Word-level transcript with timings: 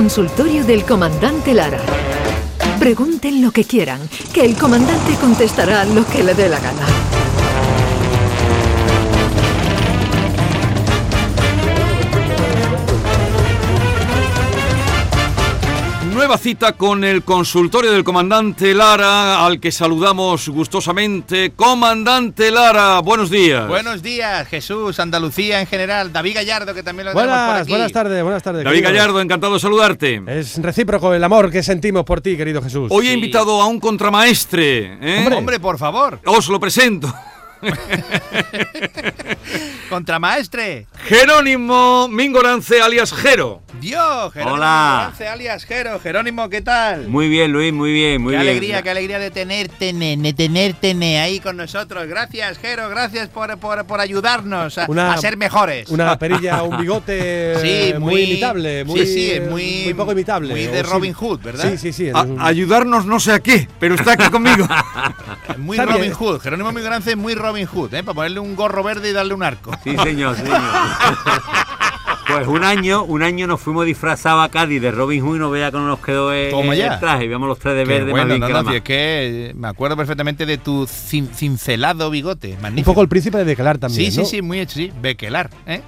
consultorio 0.00 0.64
del 0.64 0.86
comandante 0.86 1.52
Lara. 1.52 1.78
Pregunten 2.78 3.42
lo 3.42 3.50
que 3.50 3.64
quieran, 3.64 4.00
que 4.32 4.46
el 4.46 4.56
comandante 4.56 5.12
contestará 5.20 5.84
lo 5.84 6.06
que 6.06 6.24
le 6.24 6.32
dé 6.32 6.48
la 6.48 6.58
gana. 6.58 7.19
Nueva 16.30 16.44
cita 16.44 16.72
con 16.74 17.02
el 17.02 17.24
consultorio 17.24 17.90
del 17.90 18.04
comandante 18.04 18.72
Lara, 18.72 19.44
al 19.44 19.58
que 19.58 19.72
saludamos 19.72 20.48
gustosamente. 20.48 21.50
Comandante 21.56 22.52
Lara, 22.52 23.00
buenos 23.00 23.30
días. 23.30 23.66
Buenos 23.66 24.00
días, 24.00 24.46
Jesús, 24.46 25.00
Andalucía 25.00 25.60
en 25.60 25.66
general, 25.66 26.12
David 26.12 26.36
Gallardo, 26.36 26.72
que 26.72 26.84
también 26.84 27.06
lo 27.06 27.12
tenemos 27.14 27.32
por 27.32 27.44
Buenas, 27.46 27.62
aquí. 27.62 27.70
buenas 27.72 27.90
tardes, 27.90 28.22
buenas 28.22 28.42
tardes. 28.44 28.62
David 28.62 28.76
querido. 28.78 28.92
Gallardo, 28.92 29.20
encantado 29.20 29.54
de 29.54 29.58
saludarte. 29.58 30.22
Es 30.28 30.62
recíproco 30.62 31.12
el 31.12 31.24
amor 31.24 31.50
que 31.50 31.64
sentimos 31.64 32.04
por 32.04 32.20
ti, 32.20 32.36
querido 32.36 32.62
Jesús. 32.62 32.86
Hoy 32.92 33.08
he 33.08 33.12
invitado 33.12 33.60
a 33.60 33.66
un 33.66 33.80
contramaestre. 33.80 34.98
¿eh? 35.02 35.28
Hombre, 35.36 35.58
por 35.58 35.78
favor, 35.78 36.20
Os 36.26 36.46
lo 36.48 36.60
presento. 36.60 37.12
contramaestre. 39.88 40.86
Jerónimo 41.08 42.08
Mingorance, 42.08 42.80
alias 42.80 43.12
Jero. 43.12 43.62
Dios, 43.80 44.32
Jerónimo 44.32 44.56
Hola. 44.56 45.02
Lance, 45.06 45.26
alias 45.26 45.64
Jero. 45.64 45.98
Jerónimo, 46.00 46.48
¿qué 46.50 46.60
tal? 46.60 47.08
Muy 47.08 47.28
bien, 47.28 47.50
Luis, 47.52 47.72
muy 47.72 47.92
bien, 47.92 48.20
muy 48.22 48.32
qué 48.34 48.38
bien. 48.38 48.48
alegría, 48.50 48.82
qué 48.82 48.90
alegría 48.90 49.18
de 49.18 49.30
tenerte, 49.30 49.92
nene, 49.92 50.32
tenerte 50.34 50.94
nene, 50.94 51.20
ahí 51.20 51.40
con 51.40 51.56
nosotros. 51.56 52.06
Gracias, 52.06 52.58
Jero, 52.58 52.88
gracias 52.90 53.28
por, 53.28 53.56
por, 53.58 53.84
por 53.86 54.00
ayudarnos 54.00 54.76
a, 54.78 54.84
Una- 54.88 55.14
a 55.14 55.18
ser 55.18 55.36
mejores. 55.36 55.88
Una 55.88 56.18
perilla, 56.18 56.62
un 56.62 56.78
bigote 56.78 57.54
Sí, 57.60 57.68
eh, 57.68 57.96
muy, 57.98 58.14
muy- 58.14 58.22
imitable, 58.24 58.80
sí, 58.80 58.84
muy, 58.86 59.06
sí, 59.06 59.30
eh, 59.32 59.40
muy- 59.40 59.82
muy 59.86 59.94
poco 59.94 60.12
imitable. 60.12 60.54
muy 60.54 60.66
de 60.66 60.84
sí. 60.84 60.90
Robin 60.90 61.12
Hood, 61.14 61.40
¿verdad? 61.42 61.70
Sí, 61.70 61.78
sí, 61.78 61.92
sí. 61.92 62.08
A- 62.14 62.20
es 62.20 62.26
un- 62.26 62.40
ayudarnos 62.40 63.06
no 63.06 63.18
sé 63.18 63.32
a 63.32 63.40
qué, 63.40 63.66
pero 63.80 63.94
está 63.94 64.12
aquí 64.12 64.28
conmigo. 64.30 64.68
Muy 65.58 65.76
Robin 65.78 66.00
bien. 66.00 66.12
Hood. 66.14 66.40
Jerónimo 66.40 66.72
Migrance 66.72 67.10
es 67.10 67.16
muy 67.16 67.34
Robin 67.34 67.49
Hood, 67.66 67.94
¿eh? 67.94 68.02
Para 68.02 68.14
ponerle 68.14 68.40
un 68.40 68.56
gorro 68.56 68.82
verde 68.82 69.10
y 69.10 69.12
darle 69.12 69.34
un 69.34 69.42
arco. 69.42 69.72
Sí, 69.84 69.96
señor, 69.96 70.36
sí, 70.36 70.42
señor. 70.42 70.60
Pues 72.32 72.46
un 72.46 72.62
año, 72.62 73.02
un 73.02 73.24
año 73.24 73.48
nos 73.48 73.60
fuimos 73.60 73.84
disfrazados 73.86 74.44
a 74.44 74.48
Cádiz 74.50 74.80
de 74.80 74.92
Robin 74.92 75.20
Hood 75.20 75.34
y 75.34 75.38
no 75.40 75.50
vea 75.50 75.72
cómo 75.72 75.88
nos 75.88 75.98
quedó 75.98 76.32
el, 76.32 76.54
el 76.54 77.00
traje. 77.00 77.26
Veamos 77.26 77.48
los 77.48 77.58
tres 77.58 77.74
de 77.74 77.82
Qué 77.82 77.88
verde 77.88 78.10
bueno, 78.12 78.38
más 78.38 78.48
bien 78.48 78.62
no, 78.64 78.70
que 78.70 78.76
es 78.76 78.82
que 78.84 79.48
eh, 79.48 79.52
me 79.56 79.66
acuerdo 79.66 79.96
perfectamente 79.96 80.46
de 80.46 80.56
tu 80.56 80.84
cin- 80.86 81.28
cincelado 81.34 82.08
bigote. 82.08 82.52
un 82.54 82.62
Magnífico. 82.62 82.92
poco 82.92 83.02
el 83.02 83.08
príncipe 83.08 83.36
de 83.36 83.42
Bequelar 83.42 83.78
también. 83.78 84.04
Sí, 84.06 84.12
sí, 84.12 84.20
¿no? 84.20 84.26
sí, 84.26 84.42
muy 84.42 84.60
hecho, 84.60 84.74
sí. 84.74 84.92
Bequelar, 85.02 85.50
¿eh? 85.66 85.82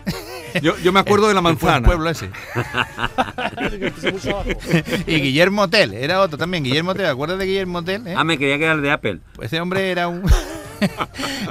Yo, 0.60 0.76
yo 0.78 0.92
me 0.92 0.98
acuerdo 0.98 1.28
de 1.28 1.34
la 1.34 1.38
El 1.40 1.44
manzana. 1.44 1.86
pueblo 1.86 2.10
ese. 2.10 2.28
y 5.06 5.20
Guillermo 5.20 5.68
Tell, 5.68 5.94
era 5.94 6.20
otro 6.20 6.38
también. 6.38 6.64
Guillermo 6.64 6.94
Tell, 6.94 7.04
¿te 7.04 7.10
acuerdas 7.10 7.38
de 7.38 7.46
Guillermo 7.46 7.84
Tell? 7.84 8.04
eh? 8.06 8.14
Ah, 8.16 8.24
me 8.24 8.36
quería 8.36 8.58
quedar 8.58 8.80
de 8.80 8.90
Apple. 8.90 9.20
Pues 9.36 9.46
ese 9.46 9.60
hombre 9.60 9.90
era 9.92 10.08
un. 10.08 10.22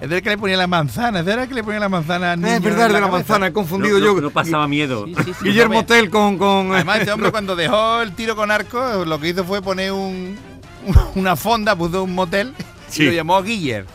Es 0.01 0.09
del 0.09 0.21
que 0.21 0.29
le 0.29 0.37
ponía 0.37 0.57
la 0.57 0.67
manzana, 0.67 1.19
es 1.19 1.25
del 1.25 1.47
que 1.47 1.53
le 1.53 1.63
ponía 1.63 1.79
la 1.79 1.89
manzana 1.89 2.33
al 2.33 2.41
niño 2.41 2.53
es 2.55 2.61
verdad, 2.63 2.89
de 2.89 2.99
la 2.99 3.07
manzana, 3.07 3.47
he 3.47 3.53
confundido 3.53 3.99
no- 3.99 4.05
yo. 4.05 4.21
no 4.21 4.29
pasaba 4.29 4.67
miedo. 4.67 5.05
Sí, 5.05 5.15
sí, 5.25 5.33
sí, 5.33 5.45
Guillermo 5.45 5.75
no 5.75 5.85
Tell 5.85 6.09
con. 6.09 6.37
con 6.37 6.73
Además, 6.73 6.99
este 6.99 7.11
hombre 7.11 7.31
cuando 7.31 7.55
dejó 7.55 8.01
el 8.01 8.13
tiro 8.13 8.35
con 8.35 8.51
arco, 8.51 9.05
lo 9.05 9.19
que 9.19 9.29
hizo 9.29 9.43
fue 9.45 9.61
poner 9.61 9.91
un, 9.91 10.37
una 11.15 11.35
fonda, 11.35 11.75
puso 11.75 12.03
un 12.03 12.13
motel 12.15 12.53
Sí. 12.89 13.03
y 13.03 13.05
lo 13.05 13.11
llamó 13.13 13.41
Guiller. 13.41 13.85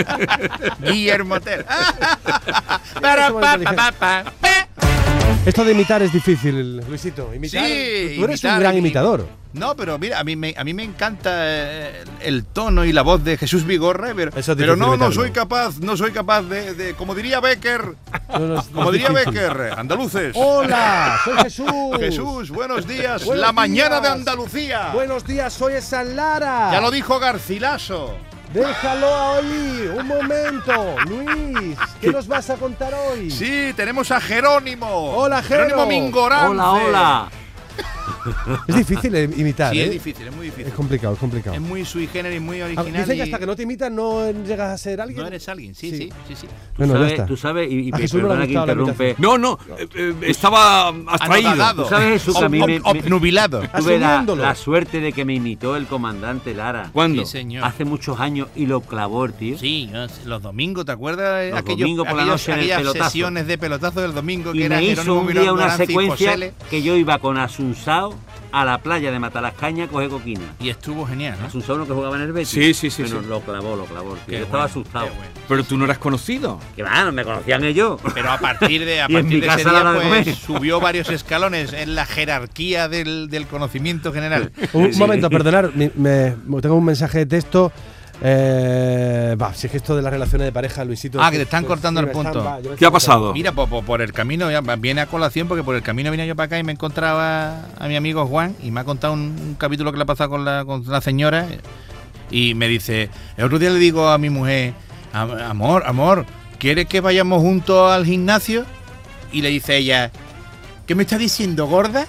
Guiller 0.80 1.24
Motel. 1.24 1.64
Esto 5.46 5.64
de 5.64 5.72
imitar 5.72 6.02
es 6.02 6.12
difícil, 6.12 6.76
Luisito. 6.86 7.32
Imitar. 7.34 7.64
Sí, 7.66 8.14
tú 8.16 8.24
eres 8.24 8.42
imitar, 8.44 8.54
un 8.54 8.60
gran 8.60 8.74
imi- 8.74 8.78
imitador. 8.78 9.26
No, 9.54 9.74
pero 9.74 9.98
mira, 9.98 10.20
a 10.20 10.24
mí 10.24 10.36
me, 10.36 10.54
a 10.56 10.62
mí 10.64 10.74
me 10.74 10.84
encanta 10.84 11.30
eh, 11.34 12.04
el 12.20 12.44
tono 12.44 12.84
y 12.84 12.92
la 12.92 13.00
voz 13.02 13.24
de 13.24 13.36
Jesús 13.38 13.64
Vigorra, 13.64 14.12
pero, 14.14 14.30
es 14.36 14.46
pero 14.56 14.76
no, 14.76 14.96
no 14.98 15.10
soy 15.10 15.30
capaz, 15.30 15.78
no 15.80 15.96
soy 15.96 16.12
capaz 16.12 16.42
de, 16.42 16.74
de- 16.74 16.94
como 16.94 17.14
diría 17.14 17.40
Becker, 17.40 17.82
No, 18.28 18.38
no, 18.38 18.60
es- 18.60 18.66
como 18.66 18.92
diría. 18.92 19.08
Becker, 19.10 19.72
andaluces. 19.78 20.32
Hola, 20.36 21.18
soy 21.24 21.36
Jesús. 21.38 21.66
Jesús, 21.98 22.50
buenos 22.50 22.86
días, 22.86 23.24
Buenos 23.24 23.40
la 23.44 23.52
mañana 23.52 24.00
de. 24.00 24.08
Andalucía. 24.08 24.90
Buenos 24.92 25.24
días, 25.26 25.52
soy 25.54 25.72
esa 25.72 26.04
Lara. 26.04 26.68
Ya 26.70 26.80
lo 26.82 26.90
dijo 26.90 27.18
Garcilaso. 27.18 28.14
Déjalo 28.52 29.06
ahí, 29.14 29.90
un 29.96 30.06
momento. 30.08 30.96
Luis, 31.06 31.78
¿qué 32.00 32.10
nos 32.10 32.26
vas 32.26 32.50
a 32.50 32.56
contar 32.56 32.92
hoy? 32.94 33.30
Sí, 33.30 33.72
tenemos 33.76 34.10
a 34.10 34.20
Jerónimo. 34.20 34.88
Hola, 35.14 35.40
Jero. 35.40 35.64
Jerónimo 35.66 35.86
Mingorance. 35.86 36.48
Hola, 36.48 36.70
hola. 36.72 37.28
Es 38.68 38.76
difícil 38.76 39.14
eh, 39.14 39.30
imitar, 39.36 39.72
Sí, 39.72 39.80
¿eh? 39.80 39.84
es 39.84 39.90
difícil, 39.92 40.26
es 40.28 40.34
muy 40.36 40.48
Es 40.48 40.56
difícil. 40.56 40.74
complicado, 40.76 41.14
es 41.14 41.20
complicado. 41.20 41.56
Es 41.56 41.62
muy 41.62 41.84
sui 41.84 42.06
generis, 42.06 42.40
muy 42.40 42.60
Ah, 42.60 42.66
original. 42.66 42.92
Dicen 42.94 43.16
que 43.16 43.22
hasta 43.22 43.38
que 43.38 43.46
no 43.46 43.56
te 43.56 43.62
imitan 43.62 43.94
no 43.94 44.30
llegas 44.30 44.68
a 44.70 44.78
ser 44.78 45.00
alguien. 45.00 45.20
no 45.22 45.26
eres 45.26 45.48
alguien, 45.48 45.74
sí, 45.74 45.90
Sí. 45.90 45.96
sí, 45.98 46.10
sí. 46.28 46.34
sí. 46.42 46.46
Tú 46.46 46.52
Bueno, 46.78 46.92
ya 46.94 46.98
sabes, 46.98 47.12
está. 47.12 47.26
tú 47.26 47.36
sabes, 47.36 47.70
y, 47.70 47.88
y 47.88 47.90
A 47.92 47.96
Jesús 47.98 48.22
no 48.22 48.28
le 48.28 48.34
ha 48.34 48.36
perdona 48.38 48.46
que 48.46 48.54
la 48.54 48.60
interrumpe. 48.60 49.14
No, 49.18 49.38
no, 49.38 49.58
eh, 49.78 49.88
eh, 49.94 50.14
estaba 50.26 50.88
abstraído. 50.88 51.74
¿Tú 51.76 51.84
sabes 51.88 52.22
eso 52.22 52.38
que 52.38 52.44
a 52.44 52.48
mí 52.48 52.58
me- 52.60 52.80
obnubilado. 52.84 53.62
Tuve 53.76 53.98
la, 53.98 54.22
la 54.22 54.54
suerte 54.54 55.00
de 55.00 55.12
que 55.12 55.24
me 55.24 55.34
imitó 55.34 55.76
el 55.76 55.86
comandante 55.86 56.54
Lara. 56.54 56.90
¿Cuándo? 56.92 57.24
Sí, 57.24 57.32
señor. 57.32 57.64
Hace 57.64 57.84
muchos 57.84 58.20
años 58.20 58.48
y 58.56 58.66
lo 58.66 58.80
clavó 58.80 59.24
el 59.24 59.32
tío. 59.32 59.58
Sí, 59.58 59.90
los 60.26 60.42
domingos, 60.42 60.84
¿te 60.84 60.92
acuerdas? 60.92 61.50
Los 61.50 61.58
Aquellos- 61.60 61.80
domingos 61.80 62.06
por 62.06 62.16
la 62.16 62.22
aquellos- 62.22 62.48
noche 62.48 62.52
en 62.64 62.70
el 62.70 62.76
pelotazo. 62.76 63.04
sesiones 63.10 63.46
de 63.46 63.58
pelotazo 63.58 64.00
del 64.00 64.14
domingo 64.14 64.52
que 64.52 64.58
Y 64.58 64.62
era 64.64 64.76
me 64.76 64.84
hizo 64.84 65.02
Jerónimo 65.02 65.26
un 65.28 65.32
día 65.34 65.52
una 65.52 65.76
secuencia 65.76 66.36
que 66.70 66.82
yo 66.82 66.96
iba 66.96 67.18
con 67.18 67.38
Asunsao 67.38 68.09
a 68.52 68.64
la 68.64 68.78
playa 68.78 69.10
de 69.12 69.18
Matalascaña 69.18 69.84
a 69.84 69.88
coger 69.88 70.08
coquina. 70.08 70.40
y 70.60 70.68
estuvo 70.70 71.06
genial, 71.06 71.36
¿no? 71.40 71.46
Asunsao 71.46 71.78
no 71.78 71.86
que 71.86 71.92
jugaba 71.92 72.16
en 72.16 72.22
el 72.22 72.32
Betis. 72.32 72.48
Sí, 72.48 72.74
sí, 72.74 72.90
sí, 72.90 73.02
Bueno, 73.02 73.20
sí. 73.22 73.26
lo 73.28 73.40
clavó, 73.40 73.76
lo 73.76 73.84
clavó. 73.84 74.16
Yo 74.26 74.38
estaba 74.38 74.64
asustado. 74.64 75.06
bueno. 75.06 75.22
Pero 75.48 75.64
tú 75.64 75.76
no 75.78 75.84
eras 75.84 75.98
conocido. 75.98 76.58
Que 76.76 76.82
va, 76.82 77.04
no 77.04 77.12
me 77.12 77.24
conocían 77.24 77.64
ellos. 77.64 78.00
Pero 78.14 78.30
a 78.30 78.38
partir 78.38 78.84
de, 78.84 79.00
a 79.02 79.08
partir 79.08 79.24
mi 79.24 79.40
de 79.40 79.46
ese 79.46 79.68
día, 79.70 79.84
de 79.92 80.22
pues, 80.24 80.36
subió 80.38 80.80
varios 80.80 81.08
escalones 81.10 81.72
en 81.72 81.94
la 81.94 82.06
jerarquía 82.06 82.88
del, 82.88 83.28
del 83.30 83.46
conocimiento 83.46 84.12
general. 84.12 84.52
Un 84.72 84.92
Sí. 84.92 84.98
momento, 84.98 85.28
perdonar, 85.30 85.70
me- 85.74 85.90
me- 85.96 86.34
tengo 86.60 86.74
un 86.76 86.84
mensaje 86.84 87.18
de 87.18 87.26
texto. 87.26 87.72
Eh, 88.22 89.34
va, 89.40 89.54
si 89.54 89.66
es 89.66 89.70
que 89.70 89.78
esto 89.78 89.96
de 89.96 90.02
las 90.02 90.12
relaciones 90.12 90.44
de 90.46 90.52
pareja, 90.52 90.84
Luisito. 90.84 91.22
Ah, 91.22 91.30
que 91.30 91.38
te 91.38 91.44
están 91.44 91.64
cortando 91.64 92.00
sí, 92.00 92.04
el 92.04 92.10
están- 92.10 92.32
punto. 92.32 92.44
va, 92.44 92.58
¿Qué 92.76 92.84
ha 92.86 92.90
pasado? 92.90 93.32
Mira, 93.32 93.52
por, 93.52 93.68
por- 93.84 94.02
el 94.02 94.12
camino, 94.12 94.50
ya 94.50 94.60
viene 94.60 95.00
a 95.00 95.06
colación 95.06 95.48
porque 95.48 95.62
por 95.64 95.74
el 95.74 95.82
camino 95.82 96.10
vine 96.10 96.26
yo 96.26 96.36
para 96.36 96.46
acá 96.46 96.58
y 96.58 96.62
me 96.62 96.72
encontraba 96.72 97.62
a 97.78 97.88
mi 97.88 97.96
amigo 97.96 98.26
Juan 98.26 98.54
y 98.62 98.70
me 98.70 98.80
ha 98.80 98.84
contado 98.84 99.14
un, 99.14 99.20
un 99.40 99.54
capítulo 99.58 99.90
que 99.90 99.96
le 99.98 100.02
ha 100.02 100.06
pasado 100.06 100.30
con 100.30 100.44
la, 100.44 100.64
con 100.66 100.84
la 100.86 101.00
señora 101.00 101.46
y 102.30 102.54
me 102.54 102.68
dice, 102.68 103.08
el 103.36 103.44
otro 103.44 103.58
día 103.58 103.70
le 103.70 103.78
digo 103.78 104.08
a 104.08 104.18
mi 104.18 104.28
mujer, 104.30 104.74
"Am- 105.12 105.30
amor, 105.32 105.82
amor, 105.86 106.26
¿quieres 106.58 106.86
que 106.86 107.00
vayamos 107.00 107.40
juntos 107.40 107.90
al 107.90 108.04
gimnasio? 108.04 108.64
Y 109.32 109.40
le 109.42 109.48
dice 109.48 109.76
ella, 109.78 110.10
¿qué 110.86 110.94
me 110.94 111.04
está 111.04 111.16
diciendo, 111.16 111.66
gorda? 111.66 112.06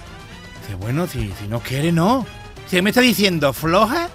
Dice, 0.60 0.74
bueno, 0.78 1.06
si, 1.06 1.32
si 1.40 1.48
no 1.48 1.60
quiere, 1.60 1.90
no. 1.90 2.26
Dice, 2.64 2.82
¿me 2.82 2.90
está 2.90 3.00
diciendo 3.00 3.52
floja? 3.52 4.08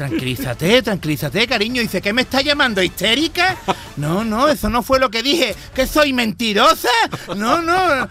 Tranquilízate, 0.00 0.80
tranquilízate, 0.80 1.46
cariño. 1.46 1.82
Dice, 1.82 2.00
¿qué 2.00 2.14
me 2.14 2.22
está 2.22 2.40
llamando? 2.40 2.82
¿Histérica? 2.82 3.54
No, 3.98 4.24
no, 4.24 4.48
eso 4.48 4.70
no 4.70 4.82
fue 4.82 4.98
lo 4.98 5.10
que 5.10 5.22
dije. 5.22 5.54
¿Que 5.74 5.86
soy 5.86 6.14
mentirosa? 6.14 6.88
No, 7.36 7.60
no. 7.60 8.08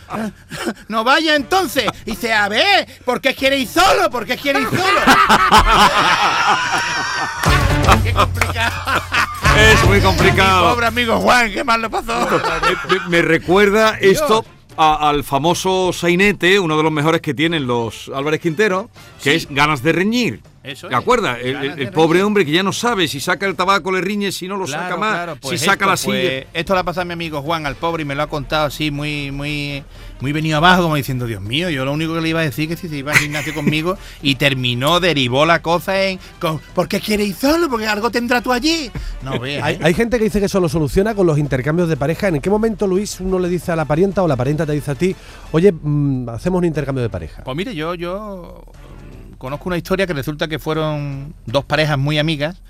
No 0.87 1.03
vaya 1.03 1.35
entonces. 1.35 1.85
Dice, 2.05 2.31
a 2.31 2.47
ver, 2.47 2.87
¿por 3.05 3.19
qué 3.21 3.33
quiere 3.33 3.57
ir 3.57 3.67
solo? 3.67 4.07
¿Por 4.11 4.27
qué 4.27 4.37
quiere 4.37 4.61
ir 4.61 4.67
solo? 4.69 4.99
qué 8.03 8.13
complicado. 8.13 9.01
Es 9.57 9.83
muy 9.85 9.97
Mi 9.97 10.03
complicado. 10.03 10.69
pobre 10.71 10.85
amigo 10.85 11.17
Juan, 11.19 11.51
qué 11.51 11.63
mal 11.63 11.81
lo 11.81 11.89
pasó. 11.89 12.27
Me, 12.89 12.99
me 13.09 13.21
recuerda 13.23 13.97
esto 13.99 14.45
a- 14.77 15.09
al 15.09 15.23
famoso 15.23 15.91
sainete, 15.91 16.59
uno 16.59 16.77
de 16.77 16.83
los 16.83 16.91
mejores 16.91 17.19
que 17.21 17.33
tienen 17.33 17.65
los 17.65 18.11
Álvarez 18.13 18.39
Quintero, 18.41 18.91
que 19.23 19.31
Sí. 19.31 19.37
es 19.37 19.47
ganas 19.49 19.81
de 19.81 19.91
reñir. 19.91 20.41
Eso 20.71 20.87
¿Te 20.87 20.93
es, 20.93 20.99
acuerdas? 20.99 21.39
El, 21.41 21.89
pobre 21.91 22.21
hombre 22.21 22.45
que 22.45 22.51
ya 22.51 22.63
no 22.63 22.71
sabe 22.71 23.07
si 23.07 23.19
saca 23.19 23.45
el 23.45 23.55
tabaco 23.55 23.91
le 23.91 24.01
riñe, 24.01 24.31
si 24.31 24.47
no 24.47 24.55
lo 24.55 24.67
saca 24.67 24.97
más, 24.97 25.13
claro, 25.13 25.35
pues 25.41 25.59
si 25.59 25.65
saca 25.65 25.85
la 25.85 25.95
esto, 25.95 26.11
silla. 26.11 26.21
pues, 26.21 26.45
esto 26.53 26.73
le 26.73 26.79
ha 26.79 26.83
pasado 26.83 27.01
a 27.01 27.05
mi 27.05 27.13
amigo 27.13 27.41
Juan, 27.41 27.65
al 27.65 27.75
pobre, 27.75 28.03
y 28.03 28.05
me 28.05 28.15
lo 28.15 28.23
ha 28.23 28.27
contado 28.27 28.67
así 28.67 28.91
muy, 28.91 29.31
muy, 29.31 29.83
muy 30.19 30.31
venido 30.31 30.57
abajo, 30.57 30.83
como 30.83 30.95
diciendo, 30.95 31.25
Dios 31.25 31.41
mío, 31.41 31.69
yo 31.69 31.85
lo 31.85 31.93
único 31.93 32.13
que 32.13 32.21
le 32.21 32.29
iba 32.29 32.41
a 32.41 32.43
decir 32.43 32.71
es 32.71 32.79
que 32.79 32.87
si 32.87 32.89
se 32.89 32.97
iba 32.97 33.11
al 33.11 33.17
gimnasio 33.17 33.53
conmigo 33.53 33.97
y 34.21 34.35
terminó, 34.35 34.99
derivó 34.99 35.45
la 35.45 35.61
cosa 35.61 36.03
en 36.03 36.19
con, 36.39 36.59
¿por 36.73 36.87
qué 36.87 36.99
quieres 36.99 37.27
ir 37.29 37.35
solo? 37.35 37.69
Porque 37.69 37.87
algo 37.87 38.11
tendrá 38.11 38.41
tú 38.41 38.51
allí. 38.51 38.91
No 39.21 39.39
veas. 39.39 39.63
Hay, 39.63 39.79
hay 39.81 39.93
gente 39.93 40.17
que 40.17 40.25
dice 40.25 40.39
que 40.39 40.45
eso 40.45 40.59
lo 40.59 40.69
soluciona 40.69 41.15
con 41.15 41.25
los 41.25 41.37
intercambios 41.37 41.89
de 41.89 41.97
pareja. 41.97 42.27
¿En 42.27 42.41
qué 42.41 42.49
momento, 42.49 42.85
Luis, 42.85 43.19
uno 43.19 43.39
le 43.39 43.49
dice 43.49 43.71
a 43.71 43.75
la 43.75 43.85
parienta 43.85 44.21
o 44.23 44.27
la 44.27 44.35
parienta 44.35 44.65
te 44.65 44.73
dice 44.73 44.91
a 44.91 44.95
ti, 44.95 45.15
oye, 45.51 45.71
mm, 45.71 46.29
hacemos 46.29 46.59
un 46.59 46.65
intercambio 46.65 47.01
de 47.01 47.09
pareja? 47.09 47.43
Pues 47.43 47.57
mire, 47.57 47.73
yo, 47.73 47.95
yo 47.95 48.63
conozco 49.39 49.69
una 49.69 49.77
historia 49.77 50.05
que 50.05 50.13
resulta 50.13 50.47
que 50.47 50.59
fueron 50.59 51.33
dos 51.47 51.65
parejas 51.65 51.97
muy 51.97 52.19
amigas 52.19 52.61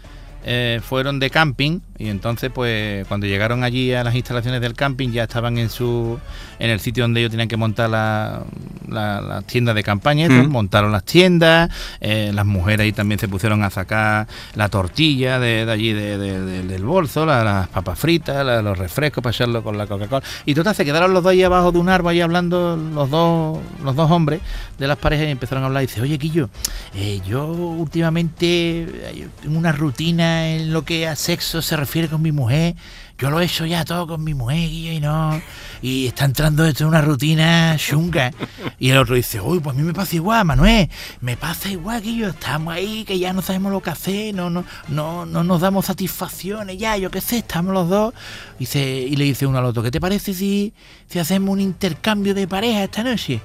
eh, 0.43 0.79
fueron 0.83 1.19
de 1.19 1.29
camping 1.29 1.79
y 1.97 2.07
entonces 2.07 2.49
pues 2.53 3.05
cuando 3.07 3.27
llegaron 3.27 3.63
allí 3.63 3.93
a 3.93 4.03
las 4.05 4.15
instalaciones 4.15 4.61
del 4.61 4.73
camping 4.73 5.09
ya 5.11 5.23
estaban 5.23 5.57
en 5.57 5.69
su 5.69 6.17
en 6.59 6.69
el 6.69 6.79
sitio 6.79 7.03
donde 7.03 7.19
ellos 7.19 7.31
tenían 7.31 7.49
que 7.49 7.57
montar 7.57 7.89
la, 7.89 8.43
la, 8.87 9.19
la 9.21 9.41
tienda 9.41 9.73
de 9.73 9.83
campaña, 9.83 10.27
Mm. 10.29 10.47
montaron 10.49 10.91
las 10.91 11.03
tiendas, 11.03 11.69
eh, 12.01 12.31
las 12.33 12.45
mujeres 12.45 12.81
ahí 12.85 12.91
también 12.93 13.19
se 13.19 13.27
pusieron 13.27 13.63
a 13.63 13.69
sacar 13.69 14.27
la 14.55 14.69
tortilla 14.69 15.39
de, 15.39 15.65
de 15.65 15.71
allí 15.71 15.93
de- 15.93 16.17
de- 16.17 16.41
de- 16.41 16.63
del 16.63 16.83
bolso, 16.85 17.25
la- 17.25 17.43
las 17.43 17.67
papas 17.69 17.97
fritas, 17.99 18.45
los 18.63 18.77
refrescos 18.77 19.21
para 19.23 19.33
echarlo 19.35 19.63
con 19.63 19.77
la 19.77 19.87
Coca-Cola. 19.87 20.23
Y 20.45 20.53
total, 20.53 20.75
se 20.75 20.85
quedaron 20.85 21.13
los 21.13 21.23
dos 21.23 21.31
ahí 21.31 21.43
abajo 21.43 21.71
de 21.71 21.79
un 21.79 21.89
árbol 21.89 22.11
ahí 22.11 22.21
hablando 22.21 22.75
los 22.77 23.09
dos, 23.09 23.59
los 23.83 23.95
dos 23.95 24.09
hombres 24.11 24.39
de 24.77 24.87
las 24.87 24.97
parejas 24.97 25.27
y 25.27 25.31
empezaron 25.31 25.63
a 25.63 25.67
hablar 25.67 25.83
y 25.83 25.87
dice, 25.87 26.01
oye 26.01 26.17
Quillo, 26.17 26.49
eh, 26.95 27.19
yo 27.27 27.45
últimamente 27.47 28.45
eh, 28.83 29.27
tengo 29.41 29.57
una 29.57 29.71
rutina 29.71 30.28
en 30.47 30.73
lo 30.73 30.85
que 30.85 31.07
a 31.07 31.15
sexo 31.15 31.61
se 31.61 31.75
refiere 31.75 32.07
con 32.07 32.21
mi 32.21 32.31
mujer. 32.31 32.75
Yo 33.17 33.29
lo 33.29 33.41
he 33.41 33.45
hecho 33.45 33.65
ya 33.65 33.83
todo 33.83 34.07
con 34.07 34.23
mi 34.23 34.33
mujer, 34.33 34.69
y 34.69 34.99
no. 35.01 35.41
Y 35.81 36.07
está 36.07 36.23
entrando 36.23 36.65
esto 36.65 36.83
en 36.83 36.87
una 36.87 37.01
rutina 37.01 37.75
chunga. 37.77 38.31
Y 38.79 38.91
el 38.91 38.97
otro 38.97 39.15
dice, 39.15 39.41
uy, 39.41 39.59
pues 39.59 39.75
a 39.75 39.79
mí 39.79 39.85
me 39.85 39.93
pasa 39.93 40.15
igual, 40.15 40.45
Manuel. 40.45 40.89
Me 41.19 41.35
pasa 41.35 41.69
igual, 41.69 42.01
Guillo. 42.01 42.29
Estamos 42.29 42.73
ahí, 42.73 43.03
que 43.03 43.19
ya 43.19 43.33
no 43.33 43.41
sabemos 43.41 43.73
lo 43.73 43.81
que 43.81 43.89
hacer, 43.89 44.33
no, 44.33 44.49
no, 44.49 44.63
no, 44.87 45.25
no 45.25 45.43
nos 45.43 45.59
damos 45.59 45.87
satisfacciones, 45.87 46.77
ya, 46.77 46.95
yo 46.95 47.11
qué 47.11 47.19
sé, 47.19 47.39
estamos 47.39 47.73
los 47.73 47.89
dos. 47.89 48.13
Y, 48.57 48.77
y 48.77 49.15
le 49.17 49.25
dice 49.25 49.45
uno 49.45 49.57
al 49.57 49.65
otro, 49.65 49.83
¿qué 49.83 49.91
te 49.91 49.99
parece 49.99 50.33
si, 50.33 50.73
si 51.09 51.19
hacemos 51.19 51.51
un 51.51 51.59
intercambio 51.59 52.33
de 52.33 52.47
pareja 52.47 52.85
esta 52.85 53.03
noche? 53.03 53.41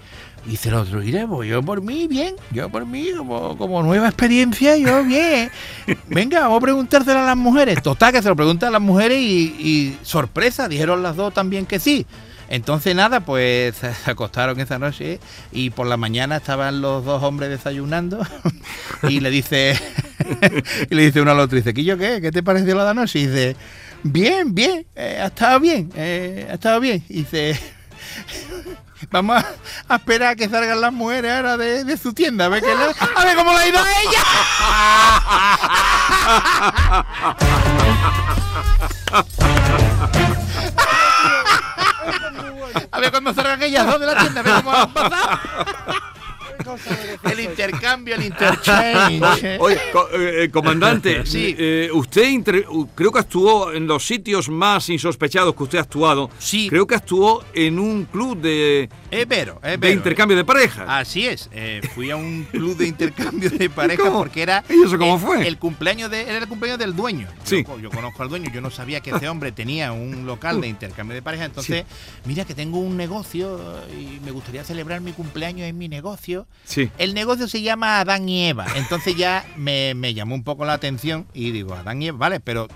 Dice 0.47 0.69
el 0.69 0.75
otro, 0.75 1.01
pues 1.29 1.49
yo 1.49 1.63
por 1.63 1.81
mí, 1.81 2.07
bien, 2.07 2.35
yo 2.51 2.69
por 2.69 2.85
mí, 2.85 3.09
como, 3.17 3.57
como 3.57 3.83
nueva 3.83 4.09
experiencia, 4.09 4.77
yo 4.77 5.03
bien. 5.07 5.51
Venga, 6.09 6.41
vamos 6.43 6.59
a 6.59 6.61
preguntárselo 6.61 7.21
a 7.21 7.25
las 7.25 7.37
mujeres. 7.37 7.83
Total, 7.83 8.13
que 8.13 8.23
se 8.23 8.29
lo 8.29 8.37
preguntan 8.37 8.69
a 8.69 8.73
las 8.73 8.83
mujeres 8.83 9.19
y, 9.21 9.97
sorpresa, 10.03 10.69
dijeron 10.69 11.03
las 11.03 11.17
dos 11.17 11.33
también 11.33 11.65
que 11.65 11.79
sí. 11.79 12.07
Entonces 12.51 12.95
nada, 12.95 13.21
pues 13.21 13.77
se 14.05 14.11
acostaron 14.11 14.61
esa 14.61 14.79
noche 14.79 15.19
y 15.51 15.71
por 15.71 15.87
la 15.87 15.97
mañana 15.97 16.37
estaban 16.37 16.83
los 16.83 17.03
dos 17.03 17.23
hombres 17.23 17.49
desayunando 17.49 18.21
y 19.09 19.21
le 19.21 19.31
dice 19.31 19.81
y 20.91 20.95
le 20.95 21.05
dice 21.05 21.23
uno 21.23 21.31
al 21.31 21.41
otro, 21.41 21.57
dice, 21.57 21.73
¿Quillo 21.73 21.97
qué? 21.97 22.21
¿Qué 22.21 22.31
te 22.31 22.43
pareció 22.43 22.75
la 22.75 22.93
de? 22.93 23.03
Y 23.15 23.27
dice, 23.27 23.57
bien, 24.03 24.55
bien, 24.55 24.87
eh, 24.95 25.21
ha 25.23 25.27
estado 25.27 25.59
bien, 25.59 25.91
eh, 25.97 26.47
ha 26.51 26.55
estado 26.55 26.81
bien. 26.81 27.03
Y 27.09 27.21
dice, 27.21 27.59
vamos 29.11 29.43
a, 29.89 29.95
esperar 29.97 30.29
a 30.33 30.37
que 30.37 30.49
salgan 30.49 30.81
las 30.81 30.93
mujeres 30.93 31.33
ahora 31.33 31.57
de, 31.57 31.85
de 31.85 31.97
su 31.97 32.13
tienda, 32.13 32.47
a 32.47 32.49
ver, 32.49 32.63
qué 32.63 32.75
le- 32.75 32.85
a 33.17 33.25
ver 33.25 33.37
cómo 33.37 33.53
le 33.53 33.59
ha 33.59 33.69
ido 33.69 33.79
a 33.81 33.91
ella. 34.03 34.23
A 42.91 43.01
ver 43.01 43.11
cuando 43.11 43.33
salgan 43.35 43.63
ellas 43.63 43.87
dos 43.87 44.01
de 44.01 44.07
la 44.07 44.17
tienda, 44.19 44.41
a 44.41 44.43
ver 44.45 44.55
cómo 44.63 44.77
han 44.77 44.93
pasado. 44.93 45.41
El 47.35 47.51
intercambio, 47.51 48.15
el 48.15 48.23
interchange. 48.25 49.57
Oye, 49.61 49.79
co- 49.93 50.09
eh, 50.13 50.45
eh, 50.45 50.51
comandante, 50.51 51.25
Sí. 51.27 51.55
eh, 51.59 51.89
usted 51.93 52.29
inter- 52.29 52.67
u- 52.69 52.87
creo 52.95 53.13
que 53.13 53.19
actuó 53.19 53.73
en 53.73 53.87
los 53.87 54.07
sitios 54.07 54.49
más 54.49 54.89
insospechados 54.89 55.55
que 55.55 55.63
usted 55.63 55.79
ha 55.79 55.83
actuado. 55.83 56.31
Sí. 56.39 56.69
Creo 56.69 56.87
que 56.87 56.95
actuó 56.95 57.45
en 57.55 57.79
un 57.79 58.05
club 58.05 58.39
de, 58.41 58.89
Es 59.11 59.27
vero, 59.29 59.61
es 59.63 59.79
de 59.81 59.91
intercambio 59.93 60.37
de 60.37 60.45
parejas. 60.45 60.87
Así 60.89 61.27
es, 61.27 61.49
eh, 61.53 61.81
fui 61.95 62.11
a 62.11 62.17
un 62.17 62.45
club 62.45 62.77
de 62.77 62.87
intercambio 62.87 63.51
de 63.51 63.69
parejas 63.71 64.07
¿Cómo? 64.07 64.19
porque 64.19 64.43
era 64.43 64.65
¿Y 64.69 64.83
eso 64.85 64.99
cómo 64.99 65.15
el, 65.15 65.21
fue? 65.21 65.47
el 65.49 65.59
cumpleaños 65.59 66.11
de 66.11 66.23
era 66.23 66.39
el 66.39 66.49
cumpleaños 66.49 66.79
del 66.79 66.95
dueño. 66.95 67.27
Sí. 67.45 67.65
Yo, 67.67 67.79
yo 67.79 67.91
conozco 67.91 68.23
al 68.23 68.29
dueño, 68.29 68.51
yo 68.53 68.61
no 68.61 68.71
sabía 68.71 69.01
que 69.01 69.11
ese 69.11 69.29
hombre 69.29 69.53
tenía 69.53 69.93
un 69.93 70.27
local 70.27 70.61
de 70.61 70.69
intercambio 70.69 71.15
de 71.15 71.23
parejas, 71.23 71.47
entonces 71.47 71.85
mira 72.25 72.45
que 72.45 72.55
tengo 72.55 72.79
un 72.79 72.97
negocio 72.97 73.61
y 73.99 74.21
me 74.25 74.31
gustaría 74.31 74.63
celebrar 74.65 75.01
mi 75.01 75.13
cumpleaños 75.13 75.67
en 75.67 75.77
mi 75.79 75.89
negocio. 75.89 76.47
Sí. 76.65 76.91
El 76.99 77.15
negocio 77.15 77.34
se 77.37 77.63
llama 77.63 78.01
Adán 78.01 78.29
y 78.29 78.49
Eva, 78.49 78.67
entonces 78.77 79.17
ya 79.17 79.45
me, 79.57 79.95
me 79.95 80.15
llamó 80.15 80.35
un 80.35 80.45
poco 80.45 80.65
la 80.65 80.75
atención 80.75 81.27
y 81.35 81.51
digo, 81.51 81.75
Adán 81.75 82.03
y 82.03 82.09
Eva, 82.09 82.19
vale, 82.19 82.41
pero 82.41 82.69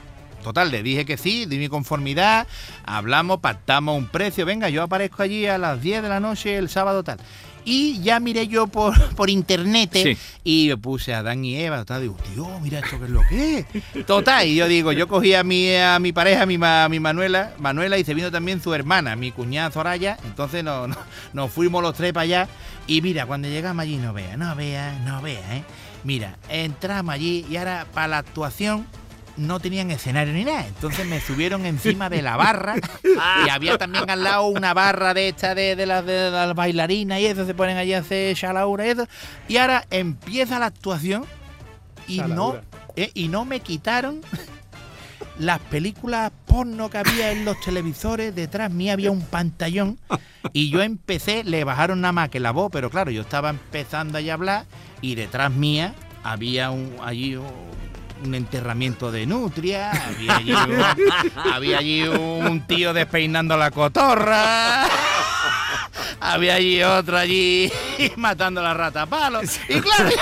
total, 0.42 0.70
le 0.70 0.82
dije 0.82 1.04
que 1.04 1.16
sí, 1.16 1.46
di 1.46 1.58
mi 1.58 1.68
conformidad, 1.68 2.46
hablamos, 2.84 3.40
pactamos 3.40 3.96
un 3.96 4.06
precio, 4.06 4.46
venga, 4.46 4.68
yo 4.68 4.82
aparezco 4.82 5.22
allí 5.22 5.46
a 5.46 5.58
las 5.58 5.80
10 5.82 6.02
de 6.02 6.08
la 6.08 6.20
noche 6.20 6.56
el 6.56 6.68
sábado 6.68 7.02
tal. 7.02 7.18
Y 7.70 8.00
ya 8.00 8.18
miré 8.18 8.48
yo 8.48 8.66
por, 8.66 8.94
por 9.14 9.28
internet 9.28 9.90
Sí. 9.92 10.16
y 10.42 10.68
me 10.70 10.76
puse 10.78 11.12
a 11.12 11.18
Adán 11.18 11.44
y 11.44 11.56
Eva, 11.56 11.76
total, 11.78 12.00
digo, 12.02 12.16
tío, 12.34 12.60
mira 12.60 12.78
esto 12.78 12.98
que 12.98 13.04
es 13.04 13.10
lo 13.10 13.20
que 13.28 13.58
es. 13.94 14.06
Total, 14.06 14.46
y 14.46 14.54
yo 14.54 14.66
digo, 14.68 14.92
yo 14.92 15.06
cogí 15.06 15.34
a 15.34 15.44
mi, 15.44 15.74
a 15.76 15.98
mi 15.98 16.12
pareja, 16.12 16.44
a 16.44 16.46
mi, 16.46 16.58
a 16.62 16.88
mi 16.88 16.98
Manuela, 16.98 17.52
Manuela 17.58 17.98
y 17.98 18.04
se 18.04 18.14
vino 18.14 18.30
también 18.30 18.62
su 18.62 18.72
hermana, 18.72 19.16
mi 19.16 19.32
cuñada 19.32 19.70
Soraya, 19.70 20.16
entonces 20.24 20.64
nos, 20.64 20.88
nos 21.34 21.50
fuimos 21.52 21.82
los 21.82 21.94
tres 21.94 22.12
para 22.14 22.22
allá 22.24 22.48
y 22.86 23.02
mira, 23.02 23.26
cuando 23.26 23.48
llegamos 23.48 23.82
allí, 23.82 23.96
no 23.98 24.14
vea, 24.14 24.36
no 24.38 24.56
vea, 24.56 24.98
no 25.04 25.20
vea, 25.20 25.56
¿eh? 25.58 25.62
Mira, 26.04 26.38
entramos 26.48 27.12
allí 27.14 27.44
y 27.50 27.56
ahora 27.56 27.86
para 27.92 28.08
la 28.08 28.18
actuación 28.18 28.86
no 29.38 29.60
tenían 29.60 29.90
escenario 29.90 30.34
ni 30.34 30.44
nada. 30.44 30.66
Entonces 30.66 31.06
me 31.06 31.20
subieron 31.20 31.64
encima 31.64 32.10
de 32.10 32.22
la 32.22 32.36
barra 32.36 32.76
y 33.46 33.48
había 33.48 33.78
también 33.78 34.10
al 34.10 34.24
lado 34.24 34.46
una 34.46 34.74
barra 34.74 35.14
de 35.14 35.28
esta 35.28 35.54
de, 35.54 35.76
de 35.76 35.86
las 35.86 36.04
de 36.04 36.30
las 36.30 36.54
bailarinas 36.54 37.20
y 37.20 37.26
eso, 37.26 37.46
se 37.46 37.54
ponen 37.54 37.76
allí 37.76 37.94
a 37.94 37.98
hacer 38.00 38.36
chalaura 38.36 38.86
y 38.86 38.90
eso. 38.90 39.08
Y 39.48 39.56
ahora 39.56 39.86
empieza 39.90 40.58
la 40.58 40.66
actuación 40.66 41.24
y 42.06 42.20
no, 42.20 42.56
eh, 42.96 43.10
y 43.14 43.28
no 43.28 43.44
me 43.44 43.60
quitaron 43.60 44.22
las 45.38 45.60
películas 45.60 46.32
porno 46.46 46.90
que 46.90 46.98
había 46.98 47.30
en 47.30 47.44
los 47.44 47.60
televisores, 47.60 48.34
detrás 48.34 48.72
mí 48.72 48.90
había 48.90 49.10
un 49.10 49.22
pantallón 49.22 49.98
y 50.52 50.70
yo 50.70 50.82
empecé, 50.82 51.44
le 51.44 51.64
bajaron 51.64 52.00
nada 52.00 52.12
más 52.12 52.28
que 52.28 52.40
la 52.40 52.50
voz, 52.50 52.70
pero 52.72 52.90
claro, 52.90 53.10
yo 53.10 53.22
estaba 53.22 53.50
empezando 53.50 54.18
ahí 54.18 54.30
a 54.30 54.34
hablar 54.34 54.66
y 55.00 55.14
detrás 55.14 55.52
mía 55.52 55.94
había 56.24 56.70
un, 56.70 56.96
allí 57.02 57.36
un, 57.36 57.46
un 58.24 58.34
enterramiento 58.34 59.12
de 59.12 59.26
nutria, 59.26 59.92
había 59.92 60.36
allí, 60.36 60.52
un, 60.52 61.52
había 61.52 61.78
allí 61.78 62.02
un 62.02 62.66
tío 62.66 62.92
despeinando 62.92 63.56
la 63.56 63.70
cotorra. 63.70 64.86
Había 66.20 66.54
allí 66.54 66.82
otro 66.82 67.16
allí 67.16 67.70
matando 68.16 68.60
la 68.62 68.74
rata 68.74 69.02
a 69.02 69.06
palos. 69.06 69.58
Y 69.68 69.80
claro, 69.80 70.10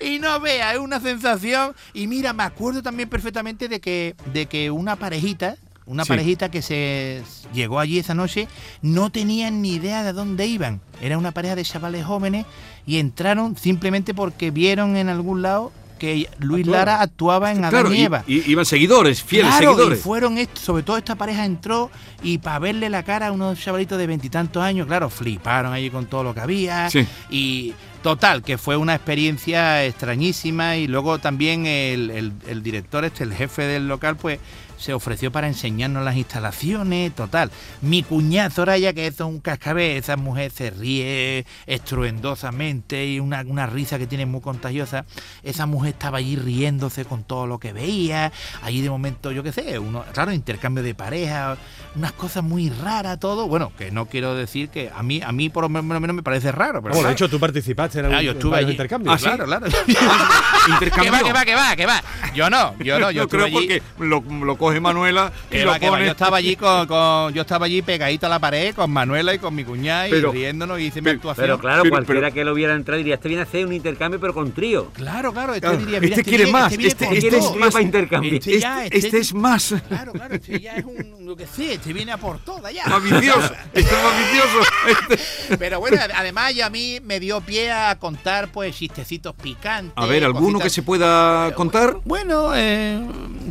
y 0.00 0.18
no 0.18 0.40
vea, 0.40 0.72
es 0.74 0.78
una 0.78 1.00
sensación. 1.00 1.74
Y 1.94 2.06
mira, 2.06 2.32
me 2.32 2.42
acuerdo 2.42 2.82
también 2.82 3.08
perfectamente 3.08 3.68
de 3.68 3.80
que, 3.80 4.14
de 4.32 4.46
que 4.46 4.70
una 4.70 4.96
parejita, 4.96 5.56
una 5.86 6.04
Sí. 6.04 6.08
parejita 6.08 6.50
que 6.50 6.62
se 6.62 7.22
llegó 7.52 7.78
allí 7.78 7.98
esa 7.98 8.14
noche, 8.14 8.48
no 8.82 9.10
tenían 9.10 9.62
ni 9.62 9.74
idea 9.74 10.02
de 10.02 10.12
dónde 10.12 10.46
iban. 10.46 10.80
Era 11.00 11.18
una 11.18 11.32
pareja 11.32 11.54
de 11.54 11.64
chavales 11.64 12.04
jóvenes 12.04 12.44
y 12.86 12.98
entraron 12.98 13.56
simplemente 13.56 14.14
porque 14.14 14.50
vieron 14.50 14.96
en 14.96 15.08
algún 15.08 15.42
lado 15.42 15.72
que 15.98 16.28
Luis 16.38 16.64
Actuaba. 16.66 16.78
Lara 16.84 17.02
actuaba 17.02 17.50
en 17.52 17.58
Adán 17.58 17.70
Claro, 17.70 17.92
y 17.92 17.98
y- 17.98 18.02
Eva. 18.04 18.24
y- 18.26 18.50
iban 18.50 18.64
seguidores, 18.64 19.22
fieles 19.22 19.54
Claro, 19.56 19.72
seguidores. 19.74 19.98
Y 19.98 20.02
fueron, 20.02 20.38
sobre 20.54 20.82
todo 20.82 20.96
esta 20.96 21.14
pareja 21.14 21.44
entró 21.44 21.90
y 22.22 22.38
para 22.38 22.58
verle 22.58 22.88
la 22.90 23.02
cara 23.02 23.28
a 23.28 23.32
unos 23.32 23.58
chavalitos 23.58 23.98
de 23.98 24.06
veintitantos 24.06 24.62
años, 24.62 24.86
claro, 24.86 25.10
fliparon 25.10 25.72
allí 25.72 25.90
con 25.90 26.06
todo 26.06 26.22
lo 26.22 26.34
que 26.34 26.40
había. 26.40 26.90
Sí. 26.90 27.06
Y 27.30 27.74
total, 28.06 28.44
que 28.44 28.56
fue 28.56 28.76
una 28.76 28.94
experiencia 28.94 29.84
extrañísima 29.84 30.76
y 30.76 30.86
luego 30.86 31.18
también 31.18 31.66
el, 31.66 32.10
el- 32.12 32.32
el 32.46 32.62
director, 32.62 33.04
este, 33.04 33.24
el 33.24 33.34
jefe 33.34 33.62
del 33.62 33.88
local, 33.88 34.14
pues 34.16 34.38
se 34.78 34.92
ofreció 34.92 35.32
para 35.32 35.48
enseñarnos 35.48 36.04
las 36.04 36.16
instalaciones, 36.16 37.12
total. 37.14 37.50
Mi 37.80 38.02
cuñada 38.02 38.50
Soraya, 38.50 38.92
que 38.92 39.06
es 39.06 39.18
un 39.20 39.40
cascabel, 39.40 39.96
esa 39.96 40.16
mujer 40.18 40.50
se 40.52 40.68
ríe 40.70 41.46
estruendosamente 41.66 43.06
y 43.06 43.18
una, 43.18 43.42
una 43.46 43.66
risa 43.66 43.98
que 43.98 44.06
tiene 44.06 44.26
muy 44.26 44.42
contagiosa. 44.42 45.06
Esa 45.42 45.64
mujer 45.64 45.94
estaba 45.94 46.18
allí 46.18 46.36
riéndose 46.36 47.06
con 47.06 47.24
todo 47.24 47.46
lo 47.46 47.58
que 47.58 47.72
veía. 47.72 48.32
Allí 48.62 48.82
de 48.82 48.90
momento, 48.90 49.32
yo 49.32 49.42
qué 49.42 49.50
sé, 49.50 49.78
uno, 49.78 50.04
claro, 50.12 50.30
intercambio 50.32 50.82
de 50.84 50.94
pareja, 50.94 51.56
unas 51.94 52.12
cosas 52.12 52.44
muy 52.44 52.68
raras, 52.68 53.18
todo. 53.18 53.48
Bueno, 53.48 53.72
que 53.78 53.90
no 53.90 54.06
quiero 54.06 54.34
decir 54.34 54.68
que 54.68 54.90
a 54.94 55.02
mí, 55.02 55.22
a 55.24 55.32
mí 55.32 55.48
por 55.48 55.62
lo 55.64 55.68
menos 55.70 56.14
me 56.14 56.22
parece 56.22 56.52
raro. 56.52 56.82
Pero 56.82 56.94
Bueno, 56.94 57.08
de 57.08 57.14
hecho, 57.14 57.30
tú 57.30 57.40
participaste 57.40 57.95
en, 57.96 58.04
Ah, 58.06 58.08
algún- 58.08 58.24
yo 58.24 58.30
estuve 58.32 58.56
allí. 58.58 58.70
intercambios. 58.72 59.14
Ah, 59.14 59.18
sí. 59.18 59.24
Claro, 59.24 59.44
claro. 59.44 59.66
Intercambió. 60.68 61.04
que 61.04 61.10
va, 61.10 61.22
que 61.22 61.32
va, 61.32 61.44
que 61.44 61.54
va, 61.54 61.76
que 61.76 61.86
va. 61.86 62.02
Yo 62.34 62.50
no, 62.50 62.74
yo 62.78 62.98
no, 62.98 63.10
yo 63.10 63.16
Yo 63.16 63.22
estuve 63.24 63.44
creo 63.44 63.44
allí. 63.46 63.54
porque 63.54 63.82
lo, 63.98 64.20
lo 64.44 64.56
coge 64.58 64.80
Manuela 64.80 65.32
y 65.50 65.58
lo 65.58 65.66
va, 65.70 65.78
pone. 65.78 66.04
Yo 66.04 66.10
estaba 66.12 66.36
allí 66.38 66.56
con, 66.56 66.86
con- 66.86 67.32
yo 67.32 67.42
estaba 67.42 67.66
allí 67.66 67.82
pegadito 67.82 68.26
a 68.26 68.28
la 68.28 68.38
pared 68.38 68.74
con 68.74 68.90
Manuela 68.90 69.32
y 69.34 69.38
con 69.38 69.54
mi 69.54 69.64
cuñada 69.64 70.08
y 70.08 70.10
Pero- 70.10 70.32
riéndonos 70.32 70.78
y 70.80 70.84
hice 70.84 71.00
mi 71.00 71.04
pero- 71.04 71.16
actuación. 71.16 71.46
Pero 71.46 71.58
claro, 71.58 71.82
Pero- 71.82 71.90
cualquiera 71.94 72.20
pero- 72.22 72.34
que 72.34 72.44
lo 72.44 72.54
viera 72.54 72.74
entrar 72.74 72.98
diría, 72.98 73.14
este 73.14 73.28
viene 73.28 73.42
a 73.42 73.46
hacer 73.46 73.64
un 73.66 73.72
intercambio 73.72 74.20
pero 74.20 74.34
con 74.34 74.52
trío. 74.52 74.90
Claro, 74.92 75.32
claro, 75.32 75.54
este 75.54 75.66
Claro, 75.66 75.78
diría, 75.78 76.00
mira, 76.00 76.16
este 76.16 76.24
quiere 76.24 76.44
viene- 76.44 76.58
más, 76.58 76.72
este- 76.72 77.06
con 77.06 77.16
este 77.16 77.18
Quiere 77.20 77.36
es 77.38 77.42
todo. 77.44 77.52
un 77.52 77.58
trío 77.60 77.70
para 77.70 77.84
intercambiar. 77.84 78.34
Este 78.34 78.50
Este, 78.50 78.60
ya, 78.60 78.86
este 78.86 79.18
es 79.18 79.34
más. 79.34 79.74
Claro, 79.88 80.12
claro, 80.12 80.34
este 80.34 80.60
ya 80.60 80.72
es 80.76 80.84
un, 80.84 81.15
lo 81.26 81.34
que 81.36 81.44
sé, 81.46 81.76
te 81.78 81.92
viene 81.92 82.12
a 82.12 82.18
por 82.18 82.38
toda 82.38 82.70
ya. 82.70 82.86
Más 82.86 83.02
vicioso. 83.02 83.52
Es 83.74 83.84
más 83.84 84.18
vicioso. 84.18 84.60
Este- 84.86 85.56
Pero 85.58 85.80
bueno, 85.80 85.98
además 86.14 86.54
ya 86.54 86.66
a 86.66 86.70
mí 86.70 87.00
me 87.02 87.18
dio 87.18 87.40
pie 87.40 87.72
a 87.72 87.98
contar 87.98 88.48
pues 88.52 88.76
chistecitos 88.76 89.34
picantes. 89.34 89.92
A 89.96 90.06
ver, 90.06 90.22
¿alguno 90.24 90.60
que 90.60 90.70
se 90.70 90.82
pueda 90.82 91.52
contar? 91.54 91.96
Bueno, 92.04 92.52
eh, 92.54 93.00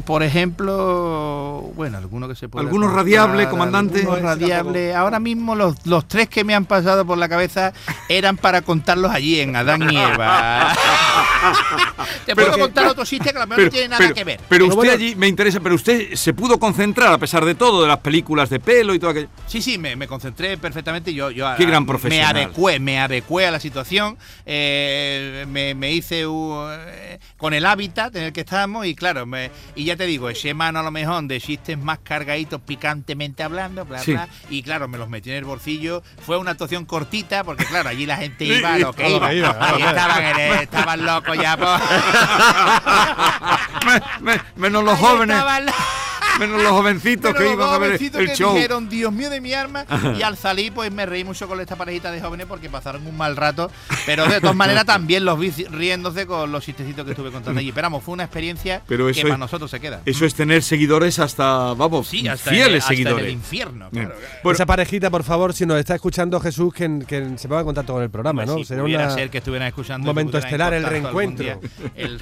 por 0.05 0.23
ejemplo, 0.23 1.69
bueno, 1.75 1.97
alguno 1.97 2.27
que 2.29 2.35
se 2.35 2.47
pueda 2.47 2.65
¿Alguno 2.65 2.85
contar, 2.87 3.03
radiable, 3.03 3.49
comandante? 3.49 3.99
alguno 3.99 4.19
radiable. 4.21 4.95
Ahora 4.95 5.19
mismo 5.19 5.53
los, 5.55 5.85
los 5.85 6.07
tres 6.07 6.29
que 6.29 6.43
me 6.45 6.55
han 6.55 6.65
pasado 6.65 7.05
por 7.05 7.17
la 7.17 7.27
cabeza 7.27 7.73
eran 8.07 8.37
para 8.37 8.61
contarlos 8.61 9.11
allí 9.11 9.39
en 9.41 9.53
Adán 9.55 9.91
y 9.91 9.97
Eva. 9.97 10.73
Te 12.25 12.33
puedo 12.35 12.51
Pero- 12.51 12.59
contar 12.63 12.87
otro 12.87 13.03
chiste 13.05 13.31
que 13.31 13.37
a 13.37 13.41
lo 13.41 13.47
mejor 13.47 13.65
no 13.65 13.69
tiene 13.69 13.87
nada 13.89 13.99
pero- 13.99 14.15
que 14.15 14.23
ver. 14.23 14.37
pero 14.37 14.47
Pero 14.49 14.65
usted 14.65 14.75
bueno- 14.77 14.91
allí, 14.93 15.15
me 15.15 15.27
interesa, 15.27 15.59
pero 15.59 15.75
usted 15.75 16.15
se 16.15 16.33
pudo 16.33 16.57
concentrar 16.59 17.11
a 17.13 17.17
pesar 17.17 17.43
de 17.45 17.53
todo, 17.55 17.64
de 17.81 17.87
las 17.87 17.99
películas 17.99 18.49
de 18.49 18.59
pelo 18.59 18.93
y 18.93 18.99
todo 18.99 19.11
aquello. 19.11 19.27
Sí, 19.47 19.61
sí, 19.61 19.77
me, 19.77 19.95
me 19.95 20.07
concentré 20.07 20.57
perfectamente. 20.57 21.13
Yo, 21.13 21.31
yo 21.31 21.47
Qué 21.57 21.65
gran 21.65 21.83
Me 21.83 21.87
profesional. 21.87 22.35
adecué, 22.35 22.79
me 22.79 22.99
adecué 22.99 23.45
a 23.47 23.51
la 23.51 23.59
situación. 23.59 24.17
eh, 24.45 25.45
me, 25.49 25.73
me 25.75 25.91
hice 25.91 26.25
un, 26.27 26.67
eh, 26.71 27.19
con 27.37 27.53
el 27.53 27.65
hábitat 27.65 28.15
en 28.15 28.23
el 28.23 28.33
que 28.33 28.41
estábamos 28.41 28.85
y 28.85 28.95
claro, 28.95 29.25
me- 29.25 29.51
y 29.75 29.85
ya 29.85 29.95
te 29.95 30.05
digo, 30.05 30.29
ese 30.29 30.53
mano 30.53 30.79
a 30.79 30.83
lo 30.83 30.91
mejor 30.91 31.23
de 31.23 31.39
chistes 31.41 31.77
más 31.77 31.99
cargaditos 31.99 32.61
picantemente 32.61 33.43
hablando, 33.43 33.85
bla, 33.85 33.99
Sí. 33.99 34.11
bla, 34.13 34.27
y 34.49 34.63
claro, 34.63 34.87
me 34.87 34.97
los 34.97 35.09
metí 35.09 35.29
en 35.31 35.37
el 35.37 35.45
bolsillo. 35.45 36.03
Fue 36.25 36.37
una 36.37 36.51
actuación 36.51 36.85
cortita 36.85 37.43
porque 37.43 37.65
claro, 37.65 37.89
allí 37.89 38.05
la 38.05 38.17
gente 38.17 38.45
iba 38.45 38.73
a 38.73 38.79
lo 38.79 38.93
que 38.93 39.09
iba. 39.09 39.27
Ahí 39.27 39.39
estaban, 39.81 40.39
estaban 40.61 41.05
locos 41.05 41.37
ya. 41.37 41.55
Me- 43.85 44.01
me- 44.33 44.41
menos 44.55 44.83
los 44.83 44.97
jóvenes, 44.99 45.35
estaban 45.35 45.65
menos 46.39 46.61
los 46.61 46.71
jovencitos 46.71 47.33
que 47.33 47.51
iban 47.51 47.67
a 47.69 47.77
ver 47.77 47.89
jovencitos 47.91 48.21
el 48.21 48.27
que 48.29 48.35
show. 48.35 48.53
dijeron, 48.53 48.89
Dios 48.89 49.11
mío 49.13 49.29
de 49.29 49.41
mi 49.41 49.53
arma. 49.53 49.85
Y 50.17 50.21
al 50.21 50.37
salir, 50.37 50.71
pues 50.73 50.91
me 50.91 51.05
reí 51.05 51.23
mucho 51.23 51.47
con 51.47 51.59
esta 51.59 51.75
parejita 51.75 52.11
de 52.11 52.21
jóvenes 52.21 52.45
porque 52.47 52.69
pasaron 52.69 53.05
un 53.07 53.17
mal 53.17 53.35
rato. 53.35 53.69
Pero 54.05 54.25
de 54.27 54.39
todas 54.39 54.55
maneras 54.55 54.85
también 54.85 55.25
los 55.25 55.37
vi 55.39 55.49
riéndose 55.51 56.25
con 56.25 56.51
los 56.51 56.63
chistecitos 56.63 57.03
que 57.05 57.11
estuve 57.11 57.31
contando 57.31 57.59
allí. 57.59 57.71
Pero 57.71 57.85
vamos, 57.85 58.03
fue 58.03 58.13
una 58.13 58.23
experiencia 58.23 58.81
Pero 58.87 59.11
que 59.11 59.21
para 59.23 59.37
nosotros 59.37 59.69
se 59.71 59.79
queda. 59.79 60.01
Eso 60.05 60.25
es 60.25 60.33
tener 60.35 60.63
seguidores 60.63 61.19
hasta, 61.19 61.73
vamos, 61.73 62.07
Sí, 62.07 62.27
hasta, 62.27 62.49
en, 62.49 62.55
fieles 62.55 62.83
hasta 62.83 62.93
en 62.93 62.97
seguidores. 62.97 63.25
el 63.25 63.31
infierno. 63.31 63.89
Claro. 63.91 64.15
Bueno, 64.43 64.55
Esa 64.55 64.65
parejita, 64.65 65.09
por 65.09 65.23
favor, 65.23 65.53
si 65.53 65.65
nos 65.65 65.77
está 65.79 65.95
escuchando 65.95 66.39
Jesús, 66.39 66.73
que, 66.73 66.99
que 67.07 67.37
se 67.37 67.47
ponga 67.47 67.61
en 67.61 67.65
contacto 67.65 67.93
con 67.93 68.03
el 68.03 68.09
programa, 68.09 68.43
Pues 68.45 68.69
¿no? 68.71 68.81
pudiera 68.83 69.05
una- 69.05 69.13
ser 69.13 69.29
que 69.29 69.39
estuvieran 69.39 69.67
escuchando. 69.67 70.03
un 70.09 70.09
y 70.09 70.11
que 70.11 70.23
momento 70.23 70.37
estelar, 70.37 70.73
el 70.73 70.83
reencuentro. 70.85 71.59
El- 71.95 72.19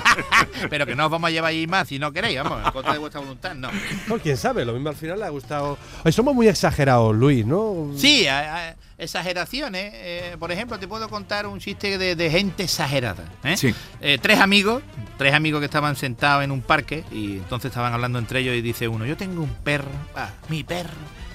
Pero 0.70 0.86
que 0.86 0.94
no 0.94 1.06
os 1.06 1.10
vamos 1.10 1.28
a 1.28 1.30
llevar 1.30 1.50
allí 1.50 1.66
más 1.66 1.88
si 1.88 1.98
no 1.98 2.12
queréis, 2.12 2.42
vamos, 2.42 2.64
en 2.64 2.72
contra 2.72 2.92
de 2.92 2.98
vuestra 2.98 3.20
voluntad, 3.20 3.39
no. 3.54 3.70
No, 4.08 4.18
quién 4.18 4.36
sabe, 4.36 4.64
lo 4.64 4.72
mismo 4.72 4.88
al 4.90 4.96
final 4.96 5.18
le 5.18 5.24
ha 5.26 5.30
gustado. 5.30 5.78
Oye, 6.04 6.12
somos 6.12 6.34
muy 6.34 6.48
exagerados, 6.48 7.14
Luis, 7.14 7.44
¿no? 7.46 7.90
Sí, 7.96 8.26
a- 8.26 8.68
a- 8.70 8.76
exageraciones. 8.98 9.92
eh, 9.94 10.36
por 10.38 10.52
ejemplo, 10.52 10.78
te 10.78 10.86
puedo 10.86 11.08
contar 11.08 11.46
un 11.46 11.58
chiste 11.58 11.98
de, 11.98 12.14
de 12.16 12.30
gente 12.30 12.62
exagerada. 12.64 13.24
¿eh? 13.44 13.56
Sí. 13.56 13.74
Eh, 14.00 14.18
tres 14.20 14.38
amigos, 14.40 14.82
tres 15.18 15.34
amigos 15.34 15.60
que 15.60 15.66
estaban 15.66 15.96
sentados 15.96 16.44
en 16.44 16.50
un 16.50 16.60
parque 16.62 17.04
y 17.10 17.34
entonces 17.38 17.70
estaban 17.70 17.92
hablando 17.92 18.18
entre 18.18 18.40
ellos 18.40 18.54
y 18.54 18.60
dice 18.62 18.88
uno, 18.88 19.06
yo 19.06 19.16
tengo 19.16 19.42
un 19.42 19.54
perro, 19.64 19.90
ah, 20.14 20.30
mi 20.48 20.62
perro, 20.64 20.90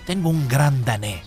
tengo 0.05 0.29
un 0.29 0.47
gran 0.47 0.83
danés. 0.85 1.21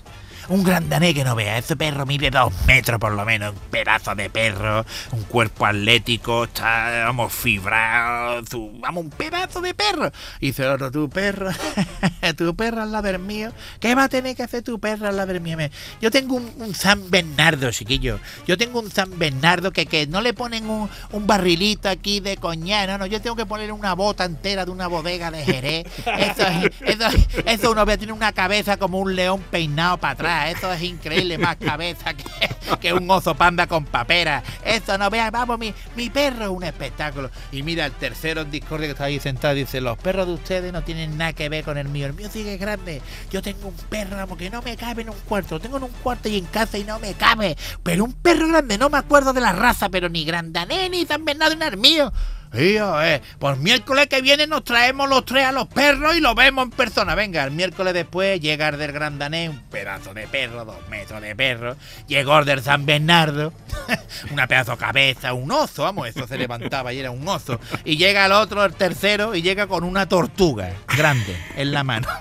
Un 0.48 0.64
gran 0.64 0.88
danés 0.88 1.12
que 1.14 1.24
no 1.24 1.34
vea, 1.34 1.58
ese 1.58 1.76
perro 1.76 2.06
mide 2.06 2.30
dos 2.30 2.52
metros 2.66 2.98
por 2.98 3.12
lo 3.12 3.24
menos, 3.26 3.52
un 3.52 3.60
pedazo 3.70 4.14
de 4.14 4.30
perro, 4.30 4.84
un 5.12 5.22
cuerpo 5.24 5.66
atlético, 5.66 6.44
está, 6.44 7.02
vamos, 7.04 7.32
fibrado, 7.34 8.40
vamos, 8.80 9.04
un 9.04 9.10
pedazo 9.10 9.60
de 9.60 9.74
perro. 9.74 10.10
Y 10.40 10.46
dice 10.46 10.62
el 10.64 10.70
otro, 10.70 10.90
tu 10.90 11.10
perro, 11.10 11.50
tu 12.36 12.56
perro 12.56 12.82
al 12.82 12.92
lado 12.92 13.04
del 13.08 13.18
mío, 13.18 13.52
¿qué 13.78 13.94
va 13.94 14.04
a 14.04 14.08
tener 14.08 14.34
que 14.36 14.42
hacer 14.42 14.62
tu 14.62 14.78
perro 14.80 15.08
al 15.08 15.16
lado 15.16 15.32
del 15.32 15.42
mío? 15.42 15.58
Yo 16.00 16.10
tengo 16.10 16.36
un, 16.36 16.50
un 16.58 16.74
San 16.74 17.10
Bernardo, 17.10 17.70
chiquillo, 17.70 18.18
yo 18.46 18.56
tengo 18.56 18.80
un 18.80 18.90
San 18.90 19.18
Bernardo 19.18 19.70
que, 19.72 19.84
que 19.86 20.06
no 20.06 20.20
le 20.22 20.32
ponen 20.32 20.68
un, 20.70 20.88
un 21.12 21.26
barrilito 21.26 21.88
aquí 21.90 22.20
de 22.20 22.38
coñac, 22.38 22.88
no, 22.88 22.96
no, 22.98 23.06
yo 23.06 23.20
tengo 23.20 23.36
que 23.36 23.44
poner 23.44 23.70
una 23.72 23.92
bota 23.94 24.24
entera 24.24 24.64
de 24.64 24.70
una 24.70 24.86
bodega 24.86 25.30
de 25.30 25.44
Jerez. 25.44 25.86
Eso, 26.06 26.46
es- 26.46 26.70
eso, 26.80 27.08
eso 27.44 27.70
uno 27.72 27.84
ve, 27.84 27.98
tiene 27.98 28.12
una 28.14 28.32
cabeza 28.32 28.76
como 28.78 28.98
un 28.98 29.14
león 29.14 29.42
peinado 29.50 29.98
para 29.98 30.12
atrás, 30.14 30.37
eso 30.46 30.72
es 30.72 30.82
increíble, 30.82 31.38
más 31.38 31.56
cabeza 31.56 32.14
que, 32.14 32.92
un 32.92 33.10
oso 33.10 33.34
panda 33.34 33.66
con 33.66 33.84
papera. 33.84 34.42
Eso 34.64 34.96
no 34.96 35.10
vea, 35.10 35.30
vamos, 35.30 35.58
mi, 35.58 35.74
mi 35.96 36.10
perro 36.10 36.44
es 36.44 36.50
un 36.50 36.64
espectáculo. 36.64 37.30
Y 37.50 37.62
mira, 37.62 37.86
el 37.86 37.92
tercero 37.92 38.42
en 38.42 38.50
discordia 38.50 38.86
que 38.86 38.92
está 38.92 39.04
ahí 39.04 39.18
sentado 39.18 39.54
dice, 39.54 39.80
los 39.80 39.98
perros 39.98 40.26
de 40.26 40.34
ustedes 40.34 40.72
no 40.72 40.82
tienen 40.82 41.16
nada 41.18 41.32
que 41.32 41.48
ver 41.48 41.64
con 41.64 41.78
el 41.78 41.88
mío, 41.88 42.06
el 42.06 42.14
mío 42.14 42.28
sigue 42.30 42.56
grande. 42.56 43.02
Yo 43.30 43.42
tengo 43.42 43.68
un 43.68 43.74
perro 43.74 44.18
que 44.36 44.50
no 44.50 44.62
me 44.62 44.76
cabe 44.76 45.02
en 45.02 45.10
un 45.10 45.18
cuarto, 45.28 45.60
tengo 45.60 45.78
en 45.78 45.84
un 45.84 45.92
cuarto 46.02 46.28
y 46.28 46.38
en 46.38 46.46
casa 46.46 46.78
y 46.78 46.84
no 46.84 46.98
me 46.98 47.14
cabe. 47.14 47.56
Pero 47.82 48.04
un 48.04 48.12
perro 48.12 48.48
grande, 48.48 48.78
no 48.78 48.90
me 48.90 48.98
acuerdo 48.98 49.32
de 49.32 49.40
la 49.40 49.52
raza, 49.52 49.88
pero 49.88 50.08
ni 50.08 50.24
Grandané 50.24 50.88
ni 50.88 51.06
San 51.06 51.24
Bernardo 51.24 51.56
ni 51.56 51.64
el 51.64 51.76
mío. 51.76 52.12
Tío, 52.52 53.02
eh, 53.02 53.20
pues 53.38 53.58
miércoles 53.58 54.06
que 54.06 54.22
viene 54.22 54.46
nos 54.46 54.64
traemos 54.64 55.08
los 55.08 55.24
tres 55.24 55.44
a 55.44 55.52
los 55.52 55.66
perros 55.68 56.16
y 56.16 56.20
lo 56.20 56.34
vemos 56.34 56.64
en 56.64 56.70
persona. 56.70 57.14
Venga, 57.14 57.44
el 57.44 57.50
miércoles 57.50 57.92
después 57.92 58.40
llega 58.40 58.68
el 58.68 58.78
del 58.78 58.92
Gran 58.92 59.18
Danés, 59.18 59.50
un 59.50 59.60
pedazo 59.64 60.14
de 60.14 60.26
perro, 60.26 60.64
dos 60.64 60.88
metros 60.88 61.20
de 61.20 61.36
perro. 61.36 61.76
Llegó 62.06 62.38
el 62.38 62.44
del 62.46 62.62
San 62.62 62.86
Bernardo, 62.86 63.52
una 64.32 64.46
pedazo 64.46 64.72
de 64.72 64.78
cabeza, 64.78 65.32
un 65.34 65.50
oso, 65.50 65.82
vamos, 65.82 66.08
eso 66.08 66.26
se 66.26 66.38
levantaba 66.38 66.92
y 66.92 67.00
era 67.00 67.10
un 67.10 67.26
oso. 67.28 67.60
Y 67.84 67.96
llega 67.96 68.26
el 68.26 68.32
otro, 68.32 68.64
el 68.64 68.74
tercero, 68.74 69.34
y 69.34 69.42
llega 69.42 69.66
con 69.66 69.84
una 69.84 70.08
tortuga 70.08 70.72
grande 70.96 71.36
en 71.56 71.72
la 71.72 71.84
mano. 71.84 72.08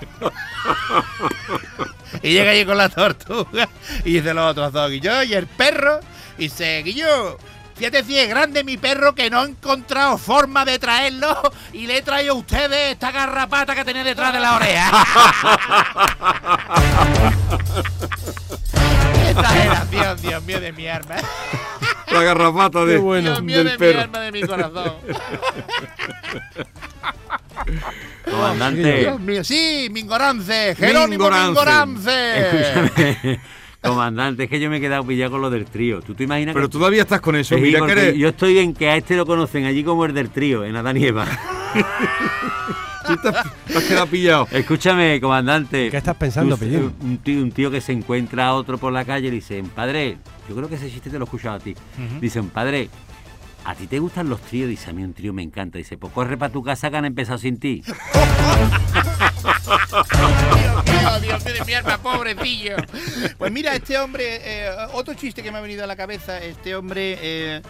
Y 2.22 2.32
llega 2.32 2.50
allí 2.52 2.64
con 2.64 2.76
la 2.76 2.88
tortuga 2.88 3.68
y 4.04 4.14
dice 4.14 4.34
los 4.34 4.50
otros 4.50 4.72
dos, 4.72 4.90
Guillo, 4.90 5.22
y 5.22 5.34
el 5.34 5.46
perro, 5.46 6.00
y 6.36 6.44
dice, 6.44 6.82
Guillo, 6.82 7.38
fíjate 7.78 8.02
si 8.02 8.18
es 8.18 8.28
grande 8.28 8.64
mi 8.64 8.76
perro 8.76 9.14
que 9.14 9.30
no 9.30 9.44
he 9.44 9.48
encontrado 9.50 10.18
forma 10.18 10.64
de 10.64 10.80
traerlo 10.80 11.40
y 11.72 11.86
le 11.86 11.98
he 11.98 12.02
traído 12.02 12.32
a 12.34 12.36
ustedes 12.36 12.90
esta 12.92 13.12
garrapata 13.12 13.76
que 13.76 13.84
tenía 13.84 14.02
detrás 14.02 14.32
de 14.32 14.40
la 14.40 14.56
oreja. 14.56 14.90
Exageración, 19.30 20.20
Dios 20.20 20.42
mío, 20.42 20.60
de 20.60 20.72
mi 20.72 20.88
arma. 20.88 21.14
la 22.10 22.22
garrafata 22.22 22.84
de, 22.84 22.94
Qué 22.94 22.98
bueno. 22.98 23.30
Dios 23.30 23.42
mío, 23.42 23.62
del 23.62 23.78
de 23.78 23.94
mi 23.94 24.00
arma, 24.00 24.18
de 24.20 24.32
mi 24.32 24.42
corazón. 24.42 24.94
Comandante, 28.28 28.98
Dios 29.00 29.20
mío, 29.20 29.44
sí, 29.44 29.88
Mingorance, 29.90 30.74
Jerónimo 30.74 31.30
Mingorance. 31.30 32.10
Mingorance. 32.34 33.40
Comandante, 33.82 34.44
es 34.44 34.50
que 34.50 34.58
yo 34.60 34.68
me 34.70 34.78
he 34.78 34.80
quedado 34.80 35.04
pillado 35.06 35.30
con 35.32 35.40
lo 35.40 35.50
del 35.50 35.64
trío. 35.64 36.00
¿Tú 36.02 36.14
te 36.14 36.24
imaginas 36.24 36.52
Pero 36.54 36.68
que 36.68 36.72
todavía 36.72 37.02
estás 37.02 37.20
con 37.20 37.36
eso. 37.36 37.54
Sí, 37.54 37.60
Mira 37.60 37.78
que 37.78 37.86
porque 37.86 37.92
eres- 37.92 38.16
yo 38.16 38.28
estoy 38.28 38.58
en 38.58 38.74
que 38.74 38.88
a 38.90 38.96
este 38.96 39.16
lo 39.16 39.24
conocen 39.24 39.64
allí 39.66 39.84
como 39.84 40.04
el 40.04 40.12
del 40.14 40.30
trío, 40.30 40.64
en 40.64 40.74
Adán 40.76 40.96
y 40.96 41.04
Eva. 41.04 41.26
tú 43.06 43.16
te 43.22 43.28
has, 43.28 43.46
te 43.66 43.78
has 43.78 43.84
quedado 43.84 44.06
pillado. 44.08 44.48
Escúchame, 44.50 45.20
comandante. 45.20 45.90
¿Qué 45.90 45.96
estás 45.96 46.16
pensando, 46.16 46.56
Pillín? 46.56 46.92
Un 47.00 47.18
tío, 47.18 47.40
un 47.42 47.52
tío 47.52 47.70
que 47.70 47.80
se 47.80 47.92
encuentra 47.92 48.48
a 48.48 48.54
otro 48.54 48.78
por 48.78 48.92
la 48.92 49.04
calle 49.04 49.28
y 49.28 49.30
le 49.30 49.36
dice, 49.36 49.62
padre, 49.74 50.18
yo 50.48 50.56
creo 50.56 50.68
que 50.68 50.74
ese 50.74 50.90
chiste 50.90 51.08
te 51.10 51.18
lo 51.18 51.24
he 51.24 51.26
escuchado 51.26 51.54
a 51.56 51.60
ti. 51.60 51.74
Dicen, 52.20 52.48
padre, 52.50 52.90
¿a 53.64 53.74
ti 53.76 53.86
te 53.86 53.98
gustan 54.00 54.28
los 54.28 54.40
tríos? 54.40 54.68
Dice, 54.68 54.90
a 54.90 54.92
mí 54.92 55.04
un 55.04 55.14
trío 55.14 55.32
me 55.32 55.42
encanta. 55.42 55.78
Dice, 55.78 55.96
pues 55.96 56.12
corre 56.12 56.36
para 56.36 56.52
tu 56.52 56.62
casa 56.64 56.90
que 56.90 56.96
han 56.96 57.04
empezado 57.04 57.38
sin 57.38 57.58
ti. 57.58 57.82
Dios 60.98 61.20
mío, 61.20 61.20
Dios 61.20 61.44
mío 61.44 61.54
de 61.54 61.64
mi 61.64 61.74
alma, 61.74 61.98
pobrecillo. 61.98 62.76
Pues 63.36 63.52
mira, 63.52 63.74
este 63.74 63.98
hombre, 63.98 64.40
eh, 64.42 64.70
otro 64.92 65.14
chiste 65.14 65.42
que 65.42 65.50
me 65.50 65.58
ha 65.58 65.60
venido 65.60 65.84
a 65.84 65.86
la 65.86 65.96
cabeza, 65.96 66.38
este 66.38 66.74
hombre 66.74 67.18
eh, 67.20 67.62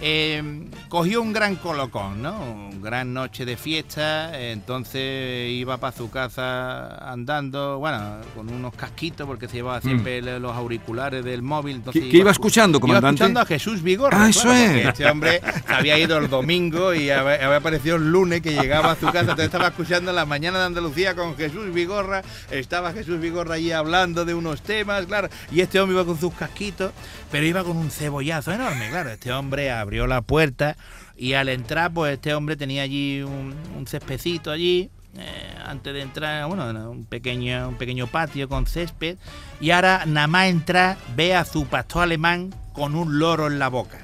eh, 0.00 0.42
cogió 0.88 1.22
un 1.22 1.32
gran 1.32 1.56
colocón, 1.56 2.22
¿no? 2.22 2.36
Un 2.42 2.82
gran 2.82 3.12
noche 3.14 3.44
de 3.44 3.56
fiesta, 3.56 4.36
entonces 4.40 5.50
iba 5.52 5.76
para 5.76 5.96
su 5.96 6.10
casa 6.10 6.96
andando, 7.10 7.78
bueno, 7.78 8.16
con 8.34 8.48
unos 8.52 8.74
casquitos 8.74 9.26
porque 9.26 9.46
se 9.48 9.54
llevaba 9.58 9.80
siempre 9.80 10.20
le- 10.20 10.40
los 10.40 10.56
auriculares 10.56 11.24
del 11.24 11.42
móvil. 11.42 11.76
entonces 11.76 12.02
¿Qué- 12.02 12.16
iba 12.16 12.30
escu- 12.30 12.32
escuchando, 12.32 12.80
comandante? 12.80 13.06
Iba 13.06 13.12
escuchando 13.26 13.40
a 13.40 13.46
Jesús 13.46 13.82
Vigorra. 13.82 14.24
Ah, 14.24 14.28
eso 14.28 14.42
claro, 14.42 14.58
es. 14.78 14.86
Este 14.86 15.06
hombre 15.06 15.40
se 15.66 15.72
había 15.72 15.98
ido 15.98 16.18
el 16.18 16.28
domingo 16.28 16.94
y 16.94 17.10
había, 17.10 17.54
aparecido 17.56 17.96
el 17.96 18.10
lunes 18.10 18.40
que 18.40 18.52
llegaba 18.54 18.92
a 18.92 18.96
su 18.96 19.06
casa. 19.06 19.20
Entonces 19.20 19.44
estaba 19.46 19.68
escuchando 19.68 20.12
la 20.12 20.26
mañana 20.26 20.58
de 20.58 20.64
Andalucía 20.66 21.14
con 21.14 21.36
Jesús 21.36 21.72
Vigorra. 21.72 22.22
Estaba 22.50 22.92
Jesús 22.92 23.20
Vigorra 23.20 23.54
allí 23.54 23.70
hablando 23.70 24.24
de 24.24 24.34
unos 24.34 24.62
temas, 24.62 25.06
claro. 25.06 25.28
Y 25.52 25.60
este 25.60 25.78
hombre 25.80 25.94
iba 25.96 26.04
con 26.04 26.18
sus 26.18 26.32
casquitos, 26.34 26.92
pero 27.30 27.46
iba 27.46 27.62
con 27.62 27.76
un 27.76 27.90
cebollazo 27.90 28.50
enorme, 28.52 28.88
claro. 28.90 29.10
Este 29.10 29.32
hombre 29.32 29.70
abrió 29.82 30.06
la 30.06 30.22
puerta 30.22 30.76
y 31.16 31.34
al 31.34 31.48
entrar, 31.48 31.92
pues 31.92 32.14
este 32.14 32.34
hombre 32.34 32.56
tenía 32.56 32.82
allí 32.82 33.22
un, 33.22 33.54
un 33.76 34.50
allí. 34.50 34.90
eh, 35.18 35.54
antes 35.66 35.92
de 35.92 36.00
entrar, 36.00 36.46
bueno, 36.48 36.90
un 36.90 37.04
pequeño, 37.04 37.68
un 37.68 37.76
pequeño 37.76 38.06
patio 38.06 38.48
con 38.48 38.66
césped. 38.66 39.18
Y 39.60 39.70
ahora, 39.70 40.04
nada 40.06 40.26
más 40.26 40.46
entrar, 40.46 40.96
ve 41.14 41.34
a 41.34 41.44
su 41.44 41.66
pastor 41.66 42.04
alemán 42.04 42.54
con 42.72 42.94
un 42.94 43.18
loro 43.18 43.46
en 43.46 43.58
la 43.58 43.68
boca. 43.68 43.98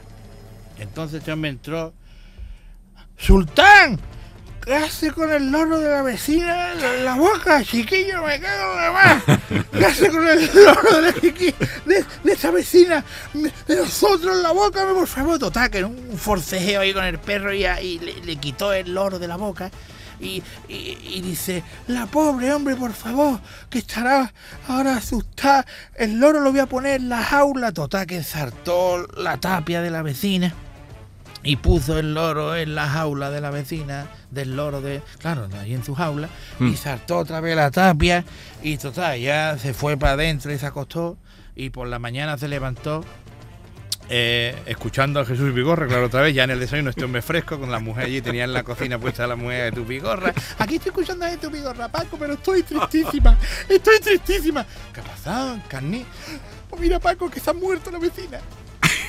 Entonces 0.78 1.20
este 1.20 1.32
hombre 1.32 1.50
entró. 1.50 1.94
¡Sultán! 3.16 3.98
¿Qué 4.68 4.74
hace 4.74 5.12
con 5.12 5.32
el 5.32 5.50
loro 5.50 5.80
de 5.80 5.88
la 5.88 6.02
vecina 6.02 6.74
en 6.74 7.02
la 7.02 7.14
boca, 7.14 7.64
chiquillo? 7.64 8.22
Me 8.22 8.38
cago 8.38 8.74
en 8.74 8.82
la 8.82 8.92
más. 8.92 9.24
¿Qué 9.72 9.86
hace 9.86 10.10
con 10.10 10.28
el 10.28 10.44
loro 10.54 11.00
de, 11.00 11.12
la 11.12 11.56
de, 11.86 12.04
de 12.22 12.32
esa 12.34 12.50
vecina? 12.50 13.02
De 13.32 13.76
nosotros 13.76 14.36
en 14.36 14.42
la 14.42 14.52
boca, 14.52 14.86
por 14.92 15.06
favor. 15.06 15.38
Total, 15.38 15.70
que 15.70 15.82
un 15.82 16.18
forcejeo 16.18 16.82
ahí 16.82 16.92
con 16.92 17.02
el 17.02 17.18
perro 17.18 17.54
y, 17.54 17.62
le, 17.98 18.36
quitó 18.36 18.74
el 18.74 18.92
loro 18.92 19.18
de 19.18 19.26
la 19.26 19.36
boca. 19.36 19.70
Y 20.20 20.42
dice, 21.22 21.64
la 21.86 22.04
pobre 22.04 22.52
hombre, 22.52 22.76
por 22.76 22.92
favor, 22.92 23.40
que 23.70 23.78
estará 23.78 24.34
ahora 24.66 24.98
asustada. 24.98 25.64
El 25.94 26.20
loro 26.20 26.40
lo 26.40 26.50
voy 26.50 26.60
a 26.60 26.66
poner 26.66 27.00
en 27.00 27.08
la 27.08 27.22
jaula. 27.22 27.72
Total, 27.72 28.06
que 28.06 28.16
ensartó 28.16 29.06
la 29.16 29.38
tapia 29.38 29.80
de 29.80 29.88
la 29.88 30.02
vecina 30.02 30.54
y 31.42 31.56
puso 31.56 31.98
el 31.98 32.14
loro 32.14 32.56
en 32.56 32.74
la 32.74 32.88
jaula 32.88 33.30
de 33.30 33.40
la 33.40 33.50
vecina, 33.50 34.06
del 34.30 34.56
loro 34.56 34.80
de, 34.80 35.02
claro, 35.18 35.48
ahí 35.60 35.74
en 35.74 35.84
su 35.84 35.94
jaula, 35.94 36.28
y 36.60 36.76
saltó 36.76 37.18
otra 37.18 37.40
vez 37.40 37.56
la 37.56 37.70
tapia, 37.70 38.24
y 38.62 38.76
total, 38.76 39.18
ya 39.18 39.56
se 39.58 39.74
fue 39.74 39.96
para 39.96 40.12
adentro 40.12 40.52
y 40.52 40.58
se 40.58 40.66
acostó, 40.66 41.16
y 41.54 41.70
por 41.70 41.88
la 41.88 41.98
mañana 41.98 42.36
se 42.38 42.48
levantó, 42.48 43.04
eh, 44.10 44.56
escuchando 44.64 45.20
a 45.20 45.26
Jesús 45.26 45.52
Vigorra, 45.52 45.86
claro, 45.86 46.06
otra 46.06 46.22
vez, 46.22 46.34
ya 46.34 46.44
en 46.44 46.50
el 46.50 46.60
desayuno 46.60 46.90
este 46.90 47.04
hombre 47.04 47.20
fresco, 47.20 47.60
con 47.60 47.70
la 47.70 47.78
mujer 47.78 48.06
allí, 48.06 48.22
tenía 48.22 48.44
en 48.44 48.54
la 48.54 48.62
cocina 48.62 48.98
puesta 48.98 49.26
la 49.26 49.36
mujer 49.36 49.64
de 49.64 49.72
tu 49.72 49.84
Vigorra. 49.84 50.32
Aquí 50.58 50.76
estoy 50.76 50.90
escuchando 50.90 51.26
a 51.26 51.36
tu 51.36 51.50
Vigorra, 51.50 51.88
Paco, 51.88 52.16
pero 52.18 52.32
estoy 52.32 52.62
tristísima, 52.62 53.36
estoy 53.68 54.00
tristísima. 54.00 54.64
¿Qué 54.94 55.00
ha 55.00 55.04
pasado, 55.04 55.58
Carni? 55.68 56.06
Pues 56.70 56.80
mira, 56.80 56.98
Paco, 56.98 57.28
que 57.30 57.38
se 57.38 57.50
ha 57.50 57.52
muerto 57.52 57.90
la 57.90 57.98
vecina. 57.98 58.40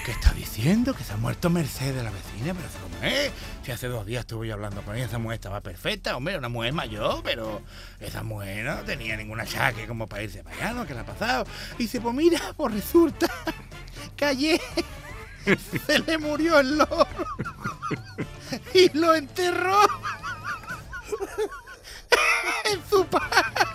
¿Qué 0.05 0.11
está 0.11 0.31
diciendo? 0.33 0.93
Que 0.93 1.03
se 1.03 1.13
ha 1.13 1.17
muerto 1.17 1.49
Mercedes, 1.49 2.03
la 2.03 2.11
vecina, 2.11 2.53
pero 2.53 2.67
¿cómo 2.81 3.03
es? 3.03 3.31
Si 3.63 3.71
hace 3.71 3.87
dos 3.87 4.05
días 4.05 4.21
estuve 4.21 4.47
yo 4.47 4.53
hablando 4.53 4.81
con 4.81 4.95
ella, 4.95 5.05
esa 5.05 5.19
mujer 5.19 5.35
estaba 5.35 5.61
perfecta, 5.61 6.15
hombre, 6.15 6.37
una 6.37 6.49
mujer 6.49 6.73
mayor, 6.73 7.21
pero 7.23 7.61
esa 7.99 8.23
mujer 8.23 8.65
no 8.65 8.77
tenía 8.83 9.17
ningún 9.17 9.39
achaque 9.39 9.87
como 9.87 10.07
para 10.07 10.23
irse 10.23 10.43
para 10.43 10.55
allá, 10.55 10.73
¿no? 10.73 10.87
¿Qué 10.87 10.93
le 10.93 11.01
ha 11.01 11.05
pasado? 11.05 11.45
Y 11.77 11.83
dice, 11.83 12.01
pues 12.01 12.15
mira, 12.15 12.39
pues 12.55 12.73
resulta 12.73 13.27
que 14.15 14.25
ayer 14.25 14.61
se 15.85 15.99
le 15.99 16.17
murió 16.17 16.59
el 16.59 16.77
loro 16.77 17.07
y 18.73 18.97
lo 18.97 19.15
enterró 19.15 19.81
en 22.71 22.81
su 22.89 23.05
patio. 23.05 23.67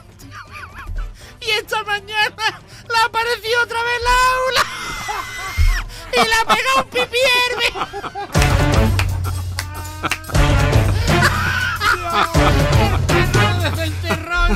Y 1.41 1.51
esta 1.51 1.83
mañana 1.85 2.61
la 2.89 3.05
apareció 3.05 3.63
otra 3.63 3.83
vez 3.83 4.01
la 4.03 4.11
aula 4.11 4.74
y 6.17 6.29
la 6.29 6.55
pegó 6.55 6.71
un 6.79 6.85
pipierme. 6.85 7.69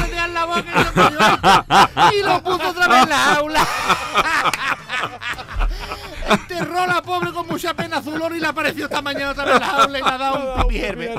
Le 0.08 0.28
la 0.28 0.44
boca 0.44 2.10
y, 2.12 2.22
lo 2.22 2.42
puso 2.42 2.70
otra 2.70 2.88
vez 2.88 3.02
en 3.02 3.08
la 3.08 3.34
aula. 3.34 3.66
Enterró 6.28 6.80
a 6.80 6.86
la 6.86 7.02
pobre 7.02 7.32
con 7.32 7.46
mucha 7.46 7.74
pena 7.74 8.02
su 8.02 8.16
loro 8.16 8.34
y 8.36 8.40
le 8.40 8.46
apareció 8.46 8.84
esta 8.84 9.02
mañana 9.02 9.30
otra 9.32 9.44
vez 9.44 9.54
en 9.54 9.60
la 9.60 9.70
aula 9.70 9.98
y 9.98 10.02
le 10.02 10.08
ha 10.08 10.18
dado 10.18 10.54
un 10.54 10.62
pipierme. 10.68 11.14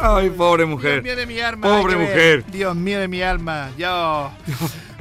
Ay, 0.00 0.30
pobre 0.30 0.64
mujer. 0.64 1.02
Dios 1.02 1.04
mío 1.04 1.16
de 1.16 1.26
mi 1.26 1.40
alma. 1.40 1.68
Pobre 1.68 1.96
mujer. 1.96 2.44
Dios 2.46 2.74
mío 2.74 3.00
de 3.00 3.08
mi 3.08 3.22
alma. 3.22 3.70
Yo. 3.76 4.30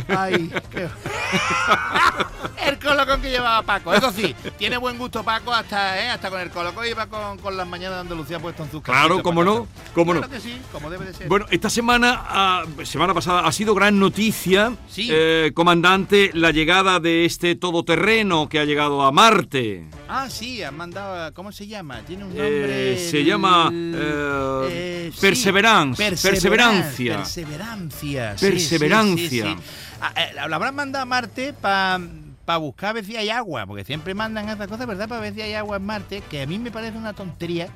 Ay, 0.10 0.52
qué- 0.72 0.90
El 2.68 2.80
colocón 2.80 3.22
que 3.22 3.30
llevaba 3.30 3.62
Paco. 3.64 3.94
Eso 3.94 4.12
sí, 4.12 4.34
tiene 4.58 4.78
buen 4.78 4.98
gusto 4.98 5.24
Paco 5.24 5.54
hasta, 5.54 6.00
¿eh? 6.02 6.10
hasta 6.10 6.30
con 6.30 6.40
el 6.42 6.50
colocón 6.50 6.86
iba 6.88 7.08
con, 7.08 7.38
con 7.40 7.58
las 7.58 7.68
mañanas 7.68 7.98
de 7.98 8.02
Andalucía 8.02 8.40
puesto 8.40 8.64
en 8.64 8.72
sus 8.72 8.82
Claro, 8.82 9.22
cómo 9.24 9.44
no, 9.44 9.68
cómo 9.94 10.14
no. 10.14 10.22
Claro 10.22 10.34
que 10.34 10.40
sí, 10.40 10.58
como 10.72 10.90
debe 10.90 11.06
de 11.06 11.14
ser. 11.14 11.28
Bueno, 11.28 11.46
esta 11.52 11.70
semana, 11.70 12.22
ah, 12.26 12.64
semana 12.84 13.14
pasada, 13.14 13.42
ha 13.46 13.52
sido 13.52 13.76
gran 13.76 14.00
noticia, 14.00 14.74
Sí. 14.90 15.10
eh, 15.12 15.52
comandante, 15.54 16.32
la 16.34 16.52
llegada 16.52 17.00
de 17.00 17.26
este 17.26 17.56
todoterreno 17.56 18.48
que 18.50 18.60
ha 18.60 18.66
llegado 18.66 19.02
a 19.04 19.12
Marte. 19.12 19.86
Ah, 20.08 20.30
sí, 20.30 20.64
han 20.64 20.78
mandado. 20.78 21.34
¿Cómo 21.34 21.52
se 21.52 21.68
llama? 21.68 22.02
Tiene 22.06 22.26
un 22.26 22.32
Eh, 22.32 22.36
nombre. 22.36 22.98
se 23.10 23.20
el- 23.20 23.26
llama, 23.26 23.70
eh, 23.74 24.68
eh, 24.70 25.12
sí, 25.14 25.20
Perseverance, 25.22 26.04
Perseverancia. 26.12 27.18
Perseverancia. 27.18 28.36
Perseverancia. 28.40 29.46
sí. 29.46 29.56
Ah, 30.02 30.14
Lo 30.48 30.56
habrán 30.56 30.76
mandado 30.76 31.04
a 31.04 31.06
Marte 31.06 31.54
para 31.54 32.00
buscar 32.46 32.90
a 32.90 32.94
ver 32.94 33.06
si 33.06 33.16
hay 33.18 33.30
agua, 33.30 33.66
porque 33.66 33.84
siempre 33.86 34.14
mandan 34.14 34.50
esas 34.50 34.68
cosas, 34.68 34.86
¿verdad? 34.88 35.08
Para 35.08 35.22
ver 35.22 35.34
si 35.34 35.42
hay 35.42 35.54
agua 35.54 35.78
en 35.78 35.86
Marte, 35.86 36.22
que 36.30 36.42
a 36.42 36.46
mí 36.48 36.60
me 36.60 36.72
parece 36.72 36.98
una 36.98 37.14
tontería, 37.14 37.70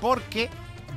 porque 0.00 0.48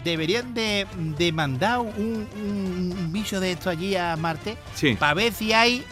deberían 0.04 0.54
de, 0.54 0.86
de 1.18 1.32
mandar 1.32 1.80
un, 1.80 1.90
un- 2.36 2.96
un 2.98 3.12
bicho 3.12 3.40
de 3.40 3.52
esto 3.54 3.70
allí 3.70 3.96
a 3.96 4.16
Marte 4.16 4.58
Sí. 4.76 4.96
para 4.96 5.14
ver 5.16 5.34
si 5.34 5.52
hay 5.54 5.84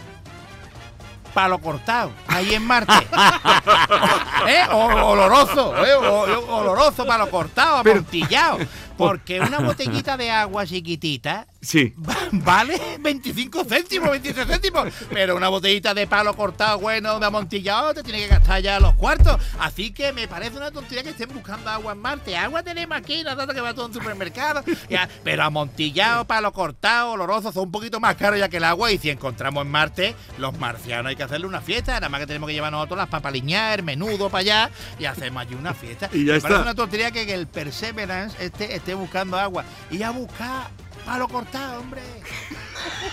palo 1.34 1.58
cortado 1.58 2.12
ahí 2.28 2.54
en 2.54 2.64
Marte. 2.64 2.92
¿Eh? 4.48 4.62
O- 4.70 5.10
oloroso, 5.10 5.74
¿eh? 5.84 5.94
O- 5.94 6.56
oloroso 6.56 7.04
palo 7.06 7.28
cortado, 7.30 7.76
amontillado. 7.78 8.58
Porque 8.96 9.40
una 9.40 9.58
botellita 9.60 10.16
de 10.16 10.30
agua 10.30 10.64
chiquitita 10.64 11.46
Sí. 11.66 11.92
va- 11.98 12.16
vale 12.32 12.80
25 13.00 13.64
céntimos, 13.64 14.10
26 14.10 14.46
céntimos. 14.46 14.88
Pero 15.10 15.34
una 15.36 15.48
botellita 15.48 15.94
de 15.94 16.06
palo 16.06 16.34
cortado, 16.36 16.78
bueno, 16.78 17.18
de 17.18 17.26
amontillado, 17.26 17.92
te 17.92 18.02
tiene 18.04 18.20
que 18.20 18.28
gastar 18.28 18.62
ya 18.62 18.78
los 18.78 18.94
cuartos. 18.94 19.36
Así 19.58 19.90
que 19.90 20.12
me 20.12 20.28
parece 20.28 20.56
una 20.56 20.70
tontería 20.70 21.02
que 21.02 21.10
estén 21.10 21.28
buscando 21.34 21.68
agua 21.70 21.92
en 21.92 21.98
Marte. 21.98 22.36
Agua 22.36 22.62
tenemos 22.62 22.96
aquí, 22.96 23.22
no 23.24 23.36
tanto 23.36 23.52
que 23.52 23.60
va 23.60 23.70
a 23.70 23.74
todo 23.74 23.86
un 23.86 23.92
supermercado. 23.94 24.62
Ya, 24.88 25.08
pero 25.24 25.42
amontillado, 25.42 26.24
palo 26.24 26.52
cortado, 26.52 27.12
oloroso, 27.12 27.50
son 27.50 27.64
un 27.64 27.72
poquito 27.72 27.98
más 27.98 28.14
caros 28.14 28.38
ya 28.38 28.48
que 28.48 28.58
el 28.58 28.64
agua. 28.64 28.92
Y 28.92 28.98
si 28.98 29.10
encontramos 29.10 29.64
en 29.64 29.70
Marte, 29.72 30.14
los 30.38 30.56
marcianos 30.58 31.10
hay 31.10 31.16
que 31.16 31.24
hacerle 31.24 31.46
una 31.48 31.60
fiesta. 31.60 31.94
Nada 31.94 32.08
más 32.08 32.20
que 32.20 32.26
tenemos 32.28 32.46
que 32.46 32.54
llevar 32.54 32.70
nosotros 32.70 32.96
las 32.98 33.08
papaliñas, 33.08 33.74
el 33.76 33.82
menudo 33.82 34.30
para 34.30 34.40
allá 34.42 34.70
y 35.00 35.06
hacemos 35.06 35.42
allí 35.42 35.54
una 35.56 35.74
fiesta. 35.74 36.08
Y 36.12 36.24
ya 36.24 36.32
me 36.32 36.36
está. 36.38 36.48
parece 36.48 36.62
una 36.62 36.74
tontería 36.76 37.10
que 37.10 37.22
el 37.34 37.48
Perseverance 37.48 38.36
esté, 38.44 38.74
esté 38.76 38.94
buscando 38.94 39.36
agua. 39.36 39.64
Y 39.90 40.02
a 40.04 40.10
buscar 40.10 40.68
palo 41.06 41.28
cortado, 41.28 41.80
hombre. 41.80 42.02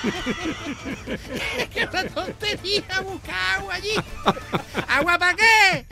¡Qué 1.74 1.88
una 1.92 2.04
tontería 2.08 3.02
buscar 3.02 3.36
agua 3.60 3.76
allí! 3.76 3.92
¿Agua 4.88 5.18
para 5.20 5.36
qué? 5.36 5.86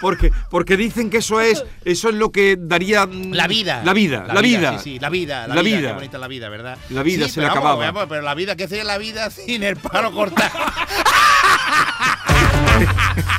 Porque, 0.00 0.30
porque 0.50 0.76
dicen 0.76 1.10
que 1.10 1.18
eso 1.18 1.40
es, 1.40 1.64
eso 1.84 2.08
es 2.08 2.14
lo 2.14 2.30
que 2.32 2.56
daría 2.58 3.06
mm, 3.06 3.32
La 3.32 3.46
vida. 3.46 3.82
La 3.84 3.92
vida, 3.92 4.24
la, 4.32 4.40
vida. 4.40 4.78
Sí, 4.78 4.94
sí, 4.94 4.98
la 4.98 5.10
vida. 5.10 5.46
La, 5.46 5.56
La 5.56 5.62
vida. 5.62 5.78
vida. 5.78 5.88
Qué 5.88 5.94
bonita 5.94 6.18
la 6.18 6.28
vida, 6.28 6.48
¿verdad? 6.48 6.78
La 6.90 7.02
vida 7.02 7.26
Sí, 7.26 7.32
se 7.34 7.40
le 7.40 7.46
pero 7.46 7.52
acababa. 7.60 7.84
vamos, 7.90 8.06
pero 8.08 8.22
la 8.22 8.34
vida, 8.34 8.56
¿qué 8.56 8.68
sería 8.68 8.84
la 8.84 8.98
vida 8.98 9.30
sin 9.30 9.62
el 9.62 9.76
palo 9.76 10.12
cortado? 10.12 10.50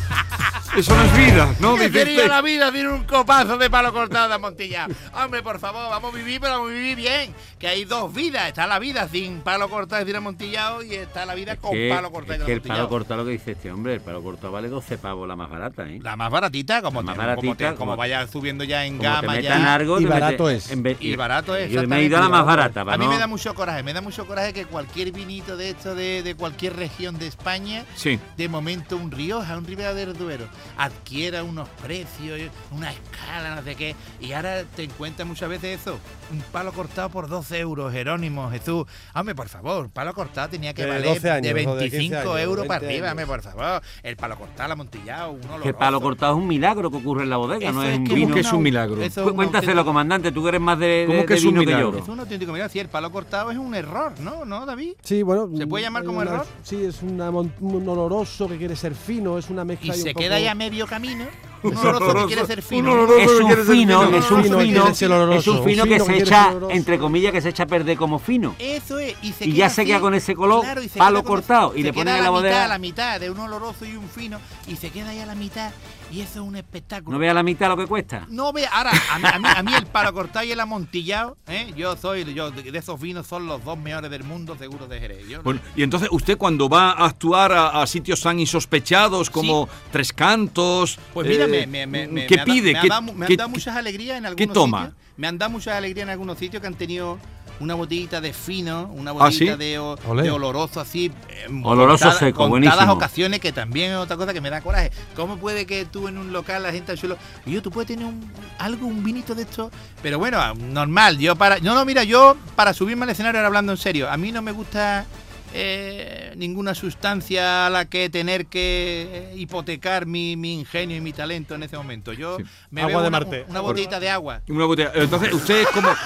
Eso 0.80 0.96
no 0.96 1.04
es 1.04 1.18
vida, 1.18 1.56
¿no? 1.60 1.76
¿Qué 1.76 1.90
sería 1.90 2.16
usted. 2.16 2.28
la 2.30 2.42
vida 2.42 2.72
sin 2.72 2.88
un 2.88 3.04
copazo 3.04 3.58
de 3.58 3.70
palo 3.70 3.92
cortado 3.92 4.30
de 4.32 4.38
Montilla? 4.38 4.88
Hombre, 5.14 5.44
por 5.44 5.60
favor, 5.60 5.90
vamos 5.90 6.14
a 6.14 6.18
vivir, 6.18 6.40
pero 6.40 6.54
vamos 6.54 6.70
a 6.70 6.74
vivir 6.74 6.96
bien. 6.96 7.34
Que 7.60 7.68
hay 7.68 7.84
dos 7.84 8.14
vidas. 8.14 8.48
Está 8.48 8.66
la 8.66 8.80
vida 8.80 9.08
sin 9.10 9.42
palo 9.42 9.70
cortado 9.70 10.06
sin 10.06 10.16
amontillado 10.16 10.82
y 10.82 10.94
está 10.96 11.26
la 11.26 11.36
vida 11.36 11.58
con 11.58 11.72
Que- 11.74 11.90
palo 11.94 12.12
cortado 12.12 12.40
es 12.40 12.46
que 12.46 12.54
el 12.54 12.62
palo 12.62 12.88
cortado 12.88 13.22
lo 13.22 13.26
que 13.26 13.32
dice 13.34 13.52
este 13.52 13.70
hombre, 13.72 13.96
el 13.96 14.02
palo 14.02 14.24
cortado 14.24 14.54
vale 14.54 14.70
12 14.70 14.98
pavos 14.98 15.28
la 15.28 15.36
más 15.36 15.50
barata, 15.50 15.84
¿eh? 15.90 16.00
La 16.02 16.16
más 16.16 16.32
baratita, 16.32 16.82
como, 16.82 17.02
La 17.02 17.08
más 17.08 17.16
te- 17.16 17.20
como, 17.20 17.26
te- 17.42 17.48
baratita, 17.48 17.70
como 17.72 17.78
como- 17.92 17.96
vaya 17.98 18.26
subiendo 18.28 18.64
ya 18.64 18.86
en 18.86 19.00
gama 19.00 19.38
ya. 19.42 19.74
algo, 19.74 20.00
Y 20.00 20.04
te 20.06 20.10
barato 20.10 20.46
metes- 20.46 20.66
es. 20.68 20.72
en 20.72 20.84
vez- 20.84 20.98
Y 21.02 21.14
barato 21.18 21.58
es, 21.58 21.70
Yo 21.72 21.86
me 21.88 21.98
he 22.00 22.04
ido 22.04 22.18
a 22.18 22.22
la 22.22 22.30
más 22.30 22.46
barata, 22.46 22.86
para 22.86 22.96
A 22.96 22.98
mí 22.98 23.04
no- 23.06 23.12
me 23.12 23.18
da 23.18 23.28
mucho 23.28 23.54
coraje, 23.54 23.84
me 23.84 23.92
da 23.92 24.00
mucho 24.00 24.26
coraje 24.26 24.54
que 24.54 24.66
cualquier 24.66 25.12
vinito 25.12 25.58
de 25.58 25.72
esto 25.72 25.94
de, 25.94 26.24
de 26.24 26.36
cualquier 26.36 26.78
región 26.78 27.18
de 27.20 27.28
España, 27.28 27.84
Sí. 27.96 28.18
de 28.38 28.48
momento 28.48 28.96
un 28.96 29.12
Rioja, 29.12 29.58
un 29.58 29.66
Ribera 29.66 29.94
del 29.94 30.18
Duero, 30.18 30.46
adquiera 30.78 31.44
unos 31.44 31.68
precios, 31.82 32.40
una 32.72 32.92
escala, 32.92 33.56
no 33.56 33.64
sé 33.64 33.76
qué, 33.76 33.96
y 34.22 34.32
ahora 34.34 34.64
te 34.76 34.84
encuentras 34.84 35.28
muchas 35.28 35.50
veces 35.50 35.82
eso, 35.82 35.98
un 36.32 36.40
palo 36.52 36.72
cortado 36.72 37.10
por 37.10 37.28
12 37.28 37.60
euros, 37.60 37.92
Jerónimo, 37.92 38.50
Jesús. 38.50 38.86
Hombre, 39.14 39.36
por 39.36 39.50
favor, 39.50 39.90
palo 39.90 40.14
cortado 40.14 40.50
tenía 40.50 40.74
que 40.74 40.84
De 40.84 40.90
valer 40.90 41.06
12 41.16 41.30
años, 41.32 41.44
de 41.54 41.68
o 41.68 41.76
de 41.76 41.80
25 41.90 42.00
15 42.00 42.18
años, 42.18 42.40
euros 42.40 42.68
para 42.68 42.80
20 42.80 42.94
arriba, 42.96 43.08
años. 43.12 43.24
hombre, 43.24 43.26
por 43.26 43.42
favor. 43.42 43.82
El 44.04 44.16
palo 44.16 44.38
cortado, 44.38 44.74
amontillado, 44.74 45.32
uno 45.32 45.58
lo 45.58 45.64
Que 45.64 45.70
el 45.70 45.76
palo 45.76 46.02
cortado 46.02 46.34
es 46.34 46.38
un 46.40 46.48
milagro 46.48 46.90
que 46.92 46.98
ocurre 46.98 47.24
en 47.24 47.30
la 47.30 47.38
bodega, 47.38 47.72
no 47.72 47.84
es 47.84 47.98
un 47.98 48.04
que 48.04 48.10
¿Cómo 48.12 48.16
vino. 48.26 48.34
que 48.36 48.42
es 48.42 48.54
un 48.54 48.62
milagro? 48.64 48.96
Un 49.02 49.34
Cuéntaselo, 49.36 49.86
comandante, 49.86 50.32
tú 50.32 50.48
eres 50.48 50.62
más 50.62 50.78
de, 50.80 51.04
¿Cómo 51.08 51.20
de- 51.20 51.26
que 51.26 51.34
es 51.34 51.44
un 51.44 51.50
vino 51.52 51.60
que 51.62 51.66
milagro? 51.68 51.92
yo. 51.94 51.98
Es 52.04 52.08
un 52.10 52.20
auténtico 52.20 52.52
milagro. 52.54 52.72
Sí, 52.72 52.80
el 52.80 52.90
palo 52.90 53.12
cortado 53.12 53.52
es 53.52 53.58
un 53.58 53.76
error, 53.76 54.14
¿no? 54.20 54.46
¿No, 54.46 54.66
David? 54.66 54.94
Sí, 55.04 55.24
bueno. 55.24 55.50
¿Se 55.58 55.68
puede 55.68 55.84
llamar 55.84 56.04
como 56.04 56.20
una- 56.20 56.32
error? 56.32 56.46
Sí, 56.64 56.84
es 56.84 57.02
una 57.02 57.30
un 57.30 57.88
oloroso 57.88 58.48
que 58.48 58.58
quiere 58.58 58.76
ser 58.76 58.94
fino, 58.96 59.38
es 59.38 59.50
una 59.50 59.62
Y 59.64 59.66
mezcla. 59.66 59.94
ahí 59.94 60.00
se 60.02 60.10
un 60.10 60.16
queda 60.16 60.36
poco- 60.36 60.46
ya 60.46 60.49
a 60.50 60.56
medio 60.56 60.88
camino 60.88 61.28
Un 61.64 61.78
oloroso 61.78 62.14
que 62.28 62.34
quiere 62.34 62.46
ser 62.46 62.62
fino. 62.62 63.06
Es 63.18 63.30
un 63.32 63.50
fino, 63.66 64.04
es 64.04 64.32
un 64.32 64.44
Fino, 64.60 64.88
es 65.34 65.48
un 65.48 65.64
fino 65.64 65.84
que 65.86 66.00
se 66.00 66.18
echa, 66.18 66.54
entre 66.70 66.98
comillas, 67.00 67.32
que 67.32 67.42
se 67.42 67.50
echa 67.50 67.64
a 67.64 67.68
perder 67.68 67.98
como 67.98 68.20
fino. 68.20 68.56
Eso 68.60 69.00
es. 69.00 69.16
Y, 69.22 69.32
se 69.34 69.46
Y 69.46 69.52
queda 69.54 69.58
ya 69.58 69.70
se 69.70 69.86
queda 69.86 70.00
con 70.00 70.14
ese 70.14 70.36
color, 70.36 70.62
claro, 70.62 70.82
palo 70.98 71.24
cortado, 71.24 71.74
y 71.76 71.80
se 71.80 71.84
le 71.86 71.94
ponen 71.94 72.14
la 72.14 72.20
a 72.20 72.22
mitad, 72.24 72.32
bodega. 72.32 72.66
a 72.66 72.68
la 72.68 72.78
mitad 72.80 73.20
de 73.20 73.30
un 73.30 73.40
oloroso 73.40 73.86
y 73.86 73.96
un 73.96 74.08
fino, 74.10 74.40
y 74.68 74.76
se 74.76 74.90
queda 74.90 75.10
ahí 75.10 75.20
a 75.20 75.26
la 75.26 75.36
mitad, 75.36 75.72
y 76.12 76.22
eso 76.22 76.42
es 76.42 76.48
un 76.48 76.56
espectáculo. 76.56 77.14
No 77.16 77.20
vea 77.20 77.34
la 77.34 77.44
mitad 77.44 77.68
lo 77.70 77.78
que 77.78 77.88
cuesta. 77.88 78.26
No 78.30 78.52
ve, 78.54 78.66
ahora, 78.72 78.92
a 79.12 79.20
mí, 79.20 79.26
a 79.32 79.40
mí- 79.40 79.48
a 79.58 79.64
mí 79.64 79.74
el 79.76 79.86
palo 79.88 80.14
cortado 80.14 80.46
y 80.46 80.52
el 80.52 80.60
amontillado, 80.60 81.38
¿eh? 81.48 81.72
yo 81.76 81.96
soy, 81.98 82.34
yo 82.34 82.52
de 82.52 82.78
esos 82.78 83.00
vinos 83.00 83.28
son 83.28 83.48
los 83.48 83.64
dos 83.64 83.78
mejores 83.78 84.10
del 84.12 84.24
mundo, 84.24 84.56
seguro 84.58 84.88
de 84.88 85.00
Jerez. 85.00 85.28
Yo 85.28 85.42
Bueno, 85.44 85.60
y 85.76 85.84
entonces 85.84 86.10
usted 86.12 86.38
cuando 86.38 86.68
va 86.70 86.92
a 86.92 87.06
actuar 87.06 87.52
a, 87.52 87.82
a 87.82 87.88
sitios 87.88 88.22
tan 88.22 88.40
insospechados 88.40 89.30
como 89.30 89.68
Tres 89.92 90.14
Cantos, 90.14 90.98
Pues 91.14 91.28
mira, 91.28 91.46
eh, 91.46 91.48
me, 91.50 91.68
me, 91.68 91.88
me, 91.88 92.08
me- 92.08 92.28
¿qué 92.28 92.38
da- 92.38 92.46
pide? 92.46 92.72
Me, 92.74 92.80
ha 92.80 92.82
¿Qué- 92.82 92.88
dado, 92.90 93.02
me 93.14 93.26
han 93.26 93.36
dado 93.36 93.50
muchas 93.50 93.76
alegrías 93.76 94.18
en 94.18 94.24
qué 94.24 94.28
algunos 94.30 94.54
toma? 94.54 94.80
sitios. 94.86 94.98
Me 95.18 95.28
han 95.28 95.38
dado 95.38 95.52
muchas 95.52 95.76
alegrías 95.76 96.04
en 96.04 96.10
algunos 96.12 96.38
sitios 96.38 96.62
que 96.62 96.68
han 96.68 96.76
tenido 96.76 97.18
una 97.60 97.74
botellita 97.74 98.22
de 98.22 98.32
fino, 98.32 98.90
una 98.96 99.12
¿Ah, 99.12 99.14
botellita 99.16 99.54
sí? 99.54 99.60
de, 99.60 99.80
o- 99.80 99.98
Olé. 100.08 100.24
de 100.24 100.32
oloroso 100.32 100.80
así. 100.80 101.12
eh, 101.28 101.46
Oloroso 101.62 102.06
contada- 102.06 102.20
seco, 102.20 102.38
contadas 102.50 102.50
buenísimo. 102.76 102.94
ocasiones 102.94 103.40
que 103.42 103.52
también 103.52 103.92
es 103.92 103.98
otra 103.98 104.16
cosa 104.16 104.34
que 104.34 104.40
me 104.40 104.50
da 104.50 104.62
coraje. 104.62 104.92
¿Cómo 105.14 105.36
puede 105.38 105.66
que 105.66 105.84
tú 105.86 106.08
en 106.08 106.18
un 106.18 106.32
local 106.32 106.64
la 106.64 106.72
gente 106.72 106.94
al 106.94 106.98
suelo 106.98 107.18
y 107.46 107.52
yo 107.52 107.62
tú 107.62 107.70
puedes 107.70 107.88
tener 107.90 108.06
un, 108.06 108.32
algo, 108.60 108.88
un 108.88 109.04
vinito 109.04 109.36
de 109.36 109.42
esto? 109.42 109.72
Pero 110.02 110.18
bueno, 110.20 110.54
normal. 110.56 111.18
Yo 111.18 111.36
para, 111.36 111.60
no, 111.60 111.76
no, 111.76 111.84
mira, 111.84 112.06
yo 112.06 112.38
para 112.56 112.74
subirme 112.74 113.04
al 113.04 113.10
escenario 113.10 113.40
ahora 113.40 113.48
hablando 113.48 113.74
en 113.74 113.78
serio, 113.78 114.10
a 114.10 114.16
mí 114.16 114.32
no 114.32 114.42
me 114.42 114.54
gusta 114.54 115.06
eh, 115.54 116.34
ninguna 116.38 116.74
sustancia 116.76 117.68
a 117.68 117.70
la 117.70 117.86
que 117.86 118.10
tener 118.10 118.46
que 118.48 119.34
hipotecar 119.36 120.06
mi, 120.06 120.36
mi 120.38 120.54
ingenio 120.60 120.98
y 120.98 121.02
mi 121.02 121.14
talento 121.14 121.56
en 121.56 121.64
ese 121.64 121.78
momento. 121.78 122.14
Yo 122.14 122.38
Sí. 122.38 122.44
me 122.72 122.82
Agua 122.82 122.90
bebo 122.90 123.02
de 123.02 123.08
una, 123.08 123.20
Marte. 123.20 123.46
una 123.50 123.60
botellita 123.62 124.00
de 124.00 124.10
agua. 124.10 124.42
Una 124.48 124.66
botella. 124.66 124.92
Entonces 124.96 125.34
usted 125.34 125.62
es 125.62 125.68
como... 125.68 125.90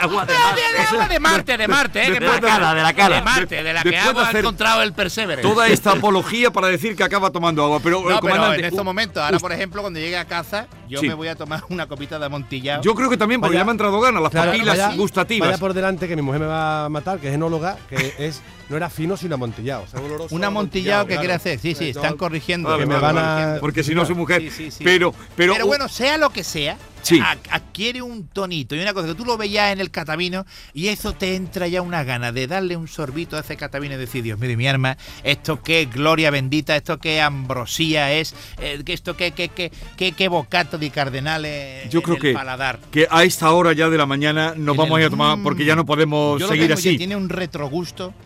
Agua 0.00 0.24
de 0.26 0.32
De, 0.32 0.38
de 0.38 0.82
agua 0.88 1.08
de 1.08 1.20
Marte, 1.20 1.56
de 1.56 1.68
Marte, 1.68 2.02
eh, 2.02 2.12
que 2.12 2.20
de 2.20 2.26
la 2.26 2.40
cara, 2.40 2.74
de 2.74 2.82
la 2.82 2.92
cara. 2.92 3.16
De 3.16 3.22
Marte, 3.22 3.62
de 3.62 3.72
la 3.72 3.82
que 3.82 3.90
Después 3.90 4.04
de 4.14 4.20
agua 4.20 4.30
ha 4.34 4.38
encontrado 4.38 4.82
el 4.82 4.92
Perseverance. 4.92 5.42
toda 5.48 5.68
esta 5.68 5.92
apología 5.92 6.50
para 6.50 6.68
decir 6.68 6.96
que 6.96 7.02
acaba 7.04 7.30
tomando 7.30 7.62
agua. 7.64 7.80
Pero, 7.82 8.00
No, 8.02 8.10
eh, 8.16 8.18
pero 8.22 8.52
en 8.54 8.64
estos 8.64 8.84
momentos, 8.84 9.22
ahora 9.22 9.38
por 9.38 9.52
ejemplo, 9.52 9.80
cuando 9.82 10.00
llegue 10.00 10.16
a 10.16 10.24
casa, 10.24 10.66
yo 10.88 11.00
Sí. 11.00 11.08
me 11.08 11.14
voy 11.14 11.28
a 11.28 11.34
tomar 11.36 11.62
una 11.68 11.86
copita 11.86 12.18
de 12.18 12.26
amontillado. 12.26 12.82
yo 12.82 12.94
creo 12.94 13.08
que 13.10 13.16
también, 13.16 13.40
porque 13.40 13.54
Vaya- 13.54 13.60
ya 13.60 13.64
me 13.64 13.70
han 13.70 13.74
entrado 13.74 14.00
ganas, 14.00 14.22
las 14.22 14.30
Claro, 14.32 14.52
papilas 14.52 14.78
vaya- 14.78 14.96
gustativas. 14.96 15.48
Vaya 15.48 15.58
por 15.60 15.74
delante 15.74 16.08
que 16.08 16.16
mi 16.16 16.22
mujer 16.22 16.40
me 16.40 16.46
va 16.46 16.84
a 16.86 16.88
matar, 16.88 17.18
que 17.18 17.28
es 17.28 17.34
enóloga, 17.34 17.76
que 17.88 17.96
es 18.18 18.40
no 18.68 18.76
era 18.76 18.88
fino 18.88 19.16
sino 19.16 19.34
amontillado. 19.34 19.82
o 19.82 19.86
sea, 19.88 20.00
oloroso 20.00 20.32
un 20.34 20.44
amontillado 20.44 21.02
que 21.04 21.08
claro. 21.14 21.20
quiere 21.22 21.34
hacer. 21.34 21.58
Sí, 21.58 21.74
sí, 21.74 21.86
Eh, 21.86 21.90
están 21.90 22.12
no, 22.12 22.16
corrigiendo. 22.16 22.68
Vale, 22.68 22.82
que 22.82 22.86
me 22.86 22.94
vale, 22.94 23.06
van 23.14 23.18
a- 23.18 23.28
corrigiendo. 23.32 23.60
Porque 23.60 23.82
si 23.82 23.94
no, 23.94 24.06
su 24.06 24.14
mujer. 24.14 24.42
Sí, 24.42 24.50
sí, 24.50 24.70
sí. 24.70 24.84
Pero, 24.84 25.12
pero, 25.36 25.54
Pero, 25.54 25.66
bueno, 25.66 25.88
sea 25.88 26.16
lo 26.18 26.30
que 26.30 26.44
sea, 26.44 26.76
Sí. 27.02 27.20
adquiere 27.50 28.02
un 28.02 28.26
tonito 28.28 28.74
y 28.76 28.80
una 28.80 28.92
cosa 28.94 29.08
que 29.08 29.14
tú 29.14 29.24
lo 29.24 29.36
veías 29.36 29.72
en 29.72 29.80
el 29.80 29.90
catamino 29.90 30.44
y 30.74 30.88
eso 30.88 31.12
te 31.12 31.34
entra 31.36 31.66
ya 31.68 31.82
una 31.82 32.04
gana 32.04 32.32
de 32.32 32.46
darle 32.46 32.76
un 32.76 32.88
sorbito 32.88 33.36
a 33.36 33.40
ese 33.40 33.56
catamino 33.56 33.94
y 33.94 33.98
decir, 33.98 34.22
Dios 34.22 34.38
mío, 34.38 34.56
mi 34.56 34.66
arma, 34.68 34.96
esto 35.24 35.62
qué 35.62 35.86
gloria 35.86 36.30
bendita, 36.30 36.76
esto 36.76 36.98
qué 36.98 37.20
ambrosía 37.20 38.12
es, 38.12 38.34
eh, 38.58 38.82
que 38.84 38.92
esto 38.92 39.16
qué, 39.16 39.32
qué, 39.32 39.48
qué, 39.48 39.70
qué, 39.96 40.12
qué 40.12 40.28
bocato 40.28 40.78
de 40.78 40.90
cardenales 40.90 41.88
yo 41.90 41.98
en 42.00 42.02
creo 42.04 42.16
el 42.16 42.22
que, 42.22 42.32
paladar. 42.32 42.78
que 42.90 43.06
a 43.10 43.24
esta 43.24 43.50
hora 43.52 43.72
ya 43.72 43.88
de 43.88 43.96
la 43.98 44.06
mañana 44.06 44.54
nos 44.56 44.74
En 44.74 44.78
vamos 44.78 44.98
a 44.98 45.00
ir 45.00 45.06
a 45.06 45.10
tomar 45.10 45.36
Mm. 45.38 45.42
porque 45.42 45.64
ya 45.64 45.76
no 45.76 45.86
podemos 45.86 46.40
Yo 46.40 46.46
lo 46.46 46.52
seguir 46.52 46.68
ya, 46.68 46.74
así. 46.74 46.96
tiene 46.98 47.16
un 47.16 47.28
retrogusto. 47.28 48.12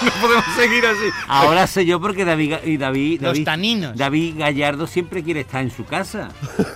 No 0.00 0.12
podemos 0.20 0.44
seguir 0.56 0.86
así. 0.86 1.06
Ahora 1.26 1.66
sé 1.66 1.84
yo 1.84 2.00
porque 2.00 2.24
David, 2.24 2.54
y 2.64 2.76
David, 2.76 3.20
Los 3.20 3.32
David, 3.32 3.44
taninos. 3.44 3.96
David 3.96 4.34
Gallardo 4.38 4.86
siempre 4.86 5.24
quiere 5.24 5.40
estar 5.40 5.60
en 5.60 5.72
su 5.72 5.84
casa. 5.86 6.28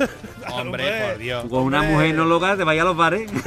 Hombre, 0.50 1.12
por 1.12 1.18
Dios. 1.22 1.44
Con 1.48 1.62
una 1.64 1.83
mujer 1.83 2.07
enóloga 2.09 2.57
te 2.57 2.64
vaya 2.64 2.83
a 2.83 2.85
los 2.85 2.96
bares. 2.96 3.31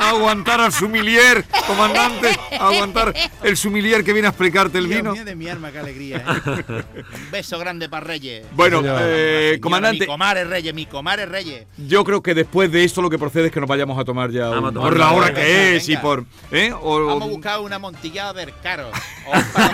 aguantar 0.00 0.60
al 0.60 0.72
sumilier, 0.72 1.44
comandante, 1.66 2.38
aguantar 2.58 3.14
el 3.42 3.56
sumilier 3.56 4.04
que 4.04 4.12
viene 4.12 4.28
a 4.28 4.30
explicarte 4.30 4.78
el 4.78 4.86
Dios 4.88 4.98
vino. 4.98 5.12
mío 5.12 5.24
de 5.24 5.34
mi 5.34 5.48
arma, 5.48 5.70
qué 5.72 5.78
alegría. 5.78 6.18
¿eh? 6.18 6.22
Un 7.14 7.30
beso 7.30 7.58
grande 7.58 7.88
para 7.88 8.04
Reyes. 8.06 8.46
Bueno, 8.52 8.78
Señor. 8.80 8.98
eh, 9.02 9.40
Señora, 9.52 9.60
comandante, 9.60 10.00
Mi 10.00 10.06
comare 10.06 10.44
Reyes, 10.44 10.74
mi 10.74 10.86
comare 10.86 11.26
Reyes. 11.26 11.66
yo 11.76 12.04
creo 12.04 12.22
que 12.22 12.34
después 12.34 12.70
de 12.70 12.84
esto 12.84 13.02
lo 13.02 13.10
que 13.10 13.18
procede 13.18 13.46
es 13.46 13.52
que 13.52 13.60
nos 13.60 13.68
vayamos 13.68 13.98
a 13.98 14.04
tomar 14.04 14.30
ya 14.30 14.46
Vamos 14.48 14.64
a 14.64 14.68
un- 14.68 14.74
tomar 14.74 14.90
por 14.90 14.98
la 14.98 15.12
hora 15.12 15.26
venga, 15.28 15.40
que 15.40 15.76
es 15.76 15.84
y 15.88 15.92
venga. 15.92 16.02
por 16.02 16.24
¿eh? 16.52 16.72
O- 16.80 17.06
Vamos 17.06 17.22
a 17.24 17.26
buscar 17.26 17.60
una 17.60 17.78
montillada 17.78 18.32
del 18.32 18.52
caro. 18.62 18.90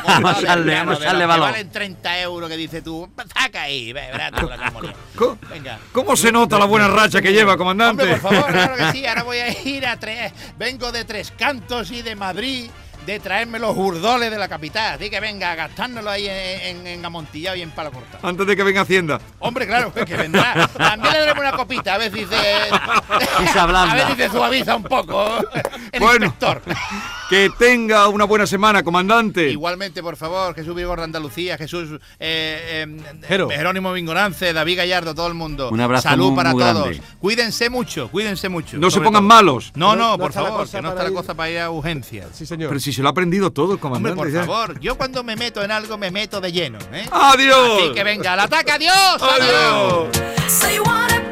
Vamos 0.07 0.37
a 0.37 0.40
echarle- 0.40 0.44
caro, 0.46 0.87
vamos 0.87 0.96
a 0.96 0.98
de 0.98 1.05
echarle 1.05 1.12
los 1.12 1.20
que 1.20 1.26
valor. 1.26 1.50
valen 1.52 1.70
30 1.70 2.20
euros 2.20 2.48
que 2.50 2.57
dices 2.57 2.83
tú. 2.85 3.09
Saca 3.35 3.62
ahí, 3.62 3.92
ve, 3.92 4.00
verás 4.12 4.33
tú 4.33 4.48
la 4.48 4.57
Co- 5.16 5.38
Venga. 5.50 5.78
¿Cómo 5.92 6.16
se 6.16 6.32
nota 6.32 6.58
la 6.58 6.64
buena 6.64 6.88
racha 6.88 7.20
que 7.22 7.32
lleva, 7.32 7.56
comandante? 7.56 8.02
Hombre, 8.02 8.18
por 8.20 8.32
favor, 8.32 8.50
claro 8.52 8.76
que 8.76 8.92
sí. 8.92 9.06
Ahora 9.06 9.22
voy 9.22 9.38
a 9.38 9.62
ir 9.68 9.86
a 9.86 9.98
tres. 9.98 10.32
Vengo 10.58 10.90
de 10.92 11.04
Tres 11.04 11.32
Cantos 11.36 11.90
y 11.90 12.02
de 12.02 12.14
Madrid 12.16 12.70
de 13.06 13.18
traerme 13.18 13.58
los 13.58 13.76
urdoles 13.76 14.30
de 14.30 14.38
la 14.38 14.46
capital. 14.48 14.94
Así 14.94 15.10
que 15.10 15.18
venga, 15.18 15.50
a 15.50 15.54
gastárnoslo 15.56 16.08
ahí 16.08 16.28
en, 16.28 16.76
en, 16.78 16.86
en 16.86 17.04
amontillado 17.04 17.56
y 17.56 17.62
en 17.62 17.70
palo 17.72 17.90
cortado. 17.90 18.26
Antes 18.26 18.46
de 18.46 18.54
que 18.56 18.62
venga 18.62 18.82
Hacienda. 18.82 19.20
Hombre, 19.40 19.66
claro, 19.66 19.92
que 19.92 20.04
vendrá. 20.16 20.68
También 20.68 21.12
le 21.12 21.18
daremos 21.18 21.40
una 21.42 21.52
copita, 21.52 21.94
a 21.94 21.98
ver 21.98 22.12
si 22.12 22.24
blanda. 22.24 23.82
A 23.92 23.94
ver 23.96 24.06
si 24.06 24.14
se 24.14 24.28
suaviza 24.28 24.76
un 24.76 24.84
poco 24.84 25.36
el 25.92 26.00
Bueno. 26.00 26.26
inspector. 26.26 26.62
Que 27.32 27.48
tenga 27.58 28.08
una 28.08 28.26
buena 28.26 28.46
semana, 28.46 28.82
comandante. 28.82 29.48
Igualmente, 29.48 30.02
por 30.02 30.16
favor, 30.18 30.54
Jesús 30.54 30.74
Vigorra 30.74 31.04
Andalucía, 31.04 31.56
Jesús 31.56 31.98
eh, 32.20 32.84
eh. 32.86 33.16
Jerónimo 33.26 33.90
Vingorance, 33.94 34.52
David 34.52 34.76
Gallardo, 34.76 35.14
todo 35.14 35.28
el 35.28 35.32
mundo. 35.32 35.70
Un 35.70 35.80
abrazo 35.80 36.10
Salud 36.10 36.26
muy- 36.26 36.36
para 36.36 36.52
muy 36.52 36.62
todos. 36.62 36.82
grande. 36.90 37.02
Cuídense 37.20 37.70
mucho, 37.70 38.08
cuídense 38.10 38.50
mucho. 38.50 38.76
No 38.76 38.90
se 38.90 38.98
pongan 38.98 39.22
todo. 39.22 39.28
malos. 39.28 39.72
No, 39.74 39.96
no, 39.96 40.18
por 40.18 40.34
favor, 40.34 40.68
que 40.68 40.82
no 40.82 40.90
está 40.90 41.04
la 41.04 41.10
cosa 41.10 41.32
para 41.32 41.48
ir 41.50 41.58
a 41.60 41.70
urgencias. 41.70 42.26
Sí, 42.34 42.44
señor. 42.44 42.68
Pero 42.68 42.80
si 42.80 42.92
se 42.92 43.00
lo 43.00 43.08
ha 43.08 43.12
aprendido 43.12 43.50
todo, 43.50 43.64
Hombre, 43.76 43.80
comandante. 43.80 44.16
por 44.18 44.30
ya. 44.30 44.40
favor, 44.40 44.78
yo 44.80 44.98
cuando 44.98 45.24
me 45.24 45.34
meto 45.34 45.62
en 45.64 45.70
algo 45.70 45.96
me 45.96 46.10
meto 46.10 46.38
de 46.38 46.52
lleno, 46.52 46.80
¿eh? 46.92 47.06
¡Adiós! 47.10 47.80
Así 47.82 47.92
que 47.94 48.04
venga, 48.04 48.34
al 48.34 48.40
ataque, 48.40 48.72
adiós, 48.72 49.22
¡Adiós! 49.22 50.10
adiós. 50.62 51.31